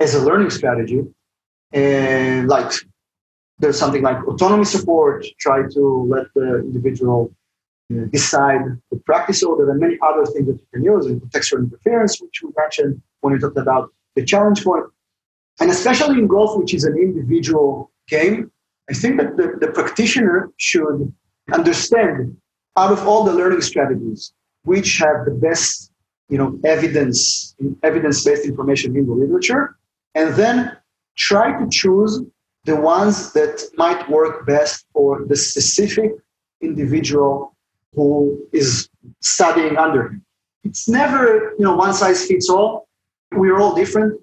as 0.00 0.14
a 0.14 0.22
learning 0.24 0.50
strategy, 0.50 1.02
and 1.72 2.48
like 2.48 2.72
there's 3.58 3.78
something 3.78 4.02
like 4.02 4.26
autonomy 4.26 4.64
support, 4.64 5.26
try 5.38 5.62
to 5.70 6.06
let 6.08 6.26
the 6.34 6.58
individual 6.60 7.32
decide 8.10 8.60
the 8.90 8.98
practice 9.06 9.42
order 9.42 9.70
and 9.70 9.80
many 9.80 9.96
other 10.02 10.26
things 10.26 10.46
that 10.46 10.54
you 10.54 10.66
can 10.72 10.82
use, 10.82 11.06
and 11.06 11.20
contextual 11.22 11.58
interference, 11.58 12.20
which 12.20 12.42
we 12.42 12.50
mentioned 12.56 13.00
when 13.20 13.32
we 13.32 13.38
talked 13.38 13.56
about 13.56 13.92
the 14.14 14.24
challenge 14.24 14.64
point. 14.64 14.84
And 15.60 15.70
especially 15.70 16.18
in 16.18 16.26
golf, 16.26 16.58
which 16.58 16.74
is 16.74 16.84
an 16.84 16.96
individual 16.98 17.90
game, 18.08 18.50
I 18.90 18.92
think 18.92 19.18
that 19.20 19.36
the, 19.36 19.56
the 19.60 19.72
practitioner 19.72 20.50
should 20.58 21.12
understand 21.52 22.36
out 22.76 22.92
of 22.92 23.06
all 23.06 23.24
the 23.24 23.32
learning 23.32 23.62
strategies, 23.62 24.32
which 24.64 24.98
have 24.98 25.24
the 25.24 25.30
best 25.30 25.92
you 26.28 26.38
know, 26.38 26.58
evidence, 26.64 27.54
evidence-based 27.82 28.44
information 28.44 28.96
in 28.96 29.06
the 29.06 29.12
literature, 29.12 29.76
and 30.14 30.34
then 30.34 30.76
try 31.16 31.58
to 31.58 31.68
choose 31.70 32.20
the 32.64 32.74
ones 32.74 33.32
that 33.32 33.62
might 33.76 34.08
work 34.10 34.44
best 34.44 34.86
for 34.92 35.24
the 35.26 35.36
specific 35.36 36.12
individual 36.60 37.54
who 37.94 38.44
is 38.52 38.88
studying 39.20 39.76
under 39.76 40.08
him. 40.08 40.24
It's 40.64 40.88
never, 40.88 41.54
you 41.58 41.64
know, 41.64 41.76
one 41.76 41.94
size 41.94 42.26
fits 42.26 42.50
all. 42.50 42.88
We're 43.32 43.60
all 43.60 43.74
different. 43.74 44.20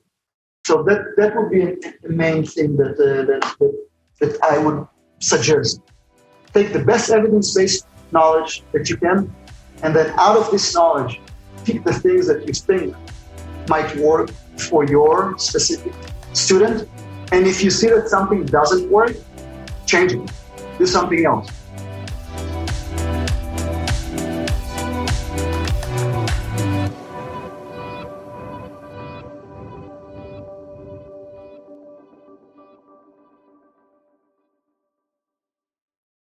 So 0.68 0.84
that, 0.84 1.14
that 1.18 1.36
would 1.36 1.52
be 1.52 1.76
the 2.02 2.10
main 2.10 2.46
thing 2.46 2.76
that, 2.78 2.94
uh, 3.00 3.26
that, 3.26 3.56
that, 3.60 3.88
that 4.20 4.44
I 4.44 4.58
would 4.58 4.86
suggest. 5.20 5.80
Take 6.54 6.74
the 6.74 6.84
best 6.84 7.10
evidence-based 7.10 7.88
knowledge 8.14 8.64
that 8.72 8.90
you 8.90 8.98
can, 8.98 9.34
and 9.82 9.96
then 9.96 10.14
out 10.18 10.38
of 10.38 10.50
this 10.52 10.74
knowledge, 10.74 11.20
pick 11.66 11.84
the 11.84 11.94
things 11.94 12.28
that 12.28 12.48
you 12.48 12.54
think 12.54 12.96
might 13.68 13.96
work 13.98 14.30
for 14.58 14.86
your 14.86 15.38
specific 15.38 15.94
student 16.34 16.88
and 17.34 17.48
if 17.48 17.64
you 17.64 17.72
see 17.72 17.90
that 17.90 18.10
something 18.10 18.46
doesn't 18.46 18.92
work, 18.92 19.16
change 19.88 20.12
it. 20.14 20.32
Do 20.78 20.86
something 20.86 21.26
else. 21.26 21.50